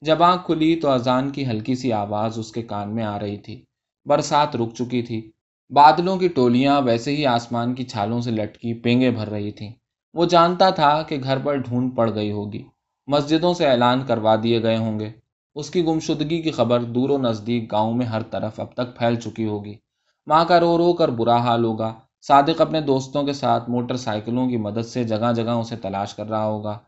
جب 0.00 0.22
آنکھ 0.22 0.46
کھلی 0.46 0.80
تو 0.80 0.90
اذان 0.90 1.30
کی 1.30 1.46
ہلکی 1.46 1.74
سی 1.74 1.92
آواز 1.92 2.38
اس 2.38 2.52
کے 2.52 2.62
کان 2.62 2.94
میں 2.94 3.04
آ 3.04 3.18
رہی 3.18 3.36
تھی۔ 3.36 3.64
برسات 4.04 4.56
رک 4.56 4.74
چکی 4.74 5.02
تھی۔ 5.02 5.30
بادلوں 5.70 6.16
کی 6.16 6.28
ٹولیاں 6.28 6.80
ویسے 6.80 7.16
ہی 7.16 7.26
آسمان 7.26 7.74
کی 7.74 7.84
چھالوں 7.84 8.20
سے 8.20 8.30
لٹکی 8.30 8.74
پینگے 8.74 9.10
بھر 9.10 9.28
رہی 9.28 9.50
تھیں۔ 9.50 9.72
وہ 10.14 10.24
جانتا 10.24 10.70
تھا 10.70 11.02
کہ 11.02 11.16
گھر 11.22 11.38
پر 11.38 11.56
ڈھونڈ 11.56 11.96
پڑ 11.96 12.14
گئی 12.14 12.32
ہوگی۔ 12.32 12.62
مسجدوں 13.06 13.54
سے 13.54 13.66
اعلان 13.66 14.06
کروا 14.06 14.36
دیے 14.42 14.62
گئے 14.62 14.76
ہوں 14.76 15.00
گے۔ 15.00 15.10
اس 15.54 15.70
کی 15.70 15.84
گمشدگی 15.84 16.42
کی 16.42 16.50
خبر 16.50 16.82
دور 16.82 17.10
و 17.10 17.18
نزدیک 17.18 17.72
گاؤں 17.72 17.94
میں 17.94 18.06
ہر 18.06 18.22
طرف 18.22 18.60
اب 18.60 18.72
تک 18.72 18.98
پھیل 18.98 19.14
چکی 19.14 19.46
ہوگی۔ 19.46 19.74
ماں 20.26 20.44
کا 20.44 20.60
رو 20.60 20.78
رو 20.78 20.92
کر 20.92 21.08
برا 21.08 21.36
حال 21.36 21.64
ہوگا۔ 21.64 21.94
صادق 22.22 22.60
اپنے 22.60 22.80
دوستوں 22.80 23.22
کے 23.22 23.32
ساتھ 23.32 23.70
موٹر 23.70 23.96
سائیکلوں 23.96 24.48
کی 24.48 24.56
مدد 24.56 24.86
سے 24.86 25.04
جگہ 25.04 25.32
جگہ 25.32 25.50
اسے 25.50 25.76
تلاش 25.76 26.14
کر 26.14 26.28
رہا 26.28 26.44
ہوگا۔ 26.44 26.78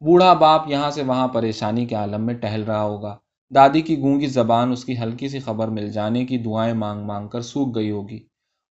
بوڑھا 0.00 0.32
باپ 0.32 0.68
یہاں 0.68 0.90
سے 0.90 1.02
وہاں 1.02 1.28
پریشانی 1.28 1.86
کے 1.86 1.94
عالم 1.94 2.26
میں 2.26 2.34
ٹہل 2.34 2.62
رہا 2.62 2.82
ہوگا۔ 2.82 3.16
دادی 3.54 3.80
کی 3.80 3.98
گونگی 4.00 4.26
زبان 4.26 4.72
اس 4.72 4.84
کی 4.84 4.98
ہلکی 4.98 5.28
سی 5.28 5.38
خبر 5.38 5.68
مل 5.68 5.90
جانے 5.92 6.24
کی 6.24 6.38
دعائیں 6.38 6.74
مانگ 6.74 7.04
مانگ 7.04 7.28
کر 7.28 7.40
سوکھ 7.40 7.74
گئی 7.74 7.90
ہوگی۔ 7.90 8.18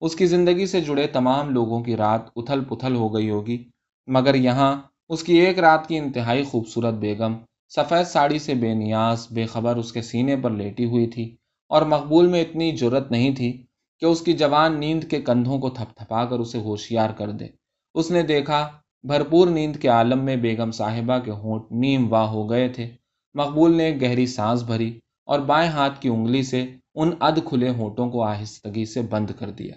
اس 0.02 0.16
کی 0.16 0.26
زندگی 0.26 0.66
سے 0.66 0.82
جڑے 0.82 1.08
تمام 1.08 1.50
لوگوں 1.50 1.84
کی 1.84 1.96
رات 1.98 2.22
اتھل 2.36 2.64
پتھل 2.64 2.96
ہو 2.96 3.14
گئی 3.16 3.30
ہوگی۔ 3.30 3.70
مگر 4.08 4.36
یہاں 4.36 4.82
اس 5.10 5.24
کی 5.24 5.38
ایک 5.38 5.60
رات 5.60 5.88
کی 5.88 5.98
انتہائی 5.98 6.44
خوبصورت 6.44 6.94
بیگم، 6.94 7.34
سفید 7.70 8.08
ساڑی 8.08 8.40
سے 8.40 8.54
بے 8.54 8.74
نیاز، 8.74 9.28
بے 9.32 9.46
خبر 9.46 9.76
اس 9.76 9.92
کے 9.92 10.02
سینے 10.02 10.36
پر 10.36 10.52
لیٹی 10.52 10.86
ہوئی 10.86 11.08
تھی 11.08 11.36
اور 11.70 11.82
مقبول 11.82 12.28
میں 12.28 12.42
اتنی 12.42 12.72
جرت 12.72 13.12
نہیں 13.12 13.36
تھی 13.36 13.66
کہ 14.00 14.06
اس 14.06 14.22
کی 14.22 14.34
جوان 14.34 14.80
نیند 14.80 15.04
کے 15.04 15.22
کندھوں 15.22 15.60
کو 15.60 15.70
تھپ 15.70 15.96
تھپا 15.96 16.26
کر 16.26 16.40
اسے 16.40 16.60
ہوشیار 16.60 17.10
کر 17.10 17.32
دے۔ 17.32 17.48
اس 17.96 18.12
نے 18.12 18.22
دیکھا 18.24 18.68
بھرپور 19.04 19.48
نیند 19.48 19.76
کے 19.76 19.88
عالم 19.88 20.26
میں 20.26 20.36
بیگم 20.36 20.72
صاحبہ 20.72 21.20
کے 21.20 21.32
ہونٹ 21.32 21.72
نیم 21.72 22.14
واہ 22.14 22.28
ہو 22.28 22.50
گئے 22.50 22.70
تھے۔ 22.70 22.92
مقبول 23.36 23.76
نے 23.78 23.84
ایک 23.84 24.02
گہری 24.02 24.26
سانس 24.26 24.64
بھری 24.64 25.00
اور 25.26 25.40
بائیں 25.40 25.70
ہاتھ 25.70 26.02
کی 26.02 26.10
انگلی 26.10 26.44
سے 26.44 26.66
ان 26.96 27.12
اد 27.20 27.38
کھلے 27.46 27.70
ہونٹوں 27.70 28.10
کو 28.10 28.24
آہستگی 28.24 28.86
سے 28.86 29.02
بند 29.02 29.30
کر 29.40 29.50
دیا۔ 29.50 29.76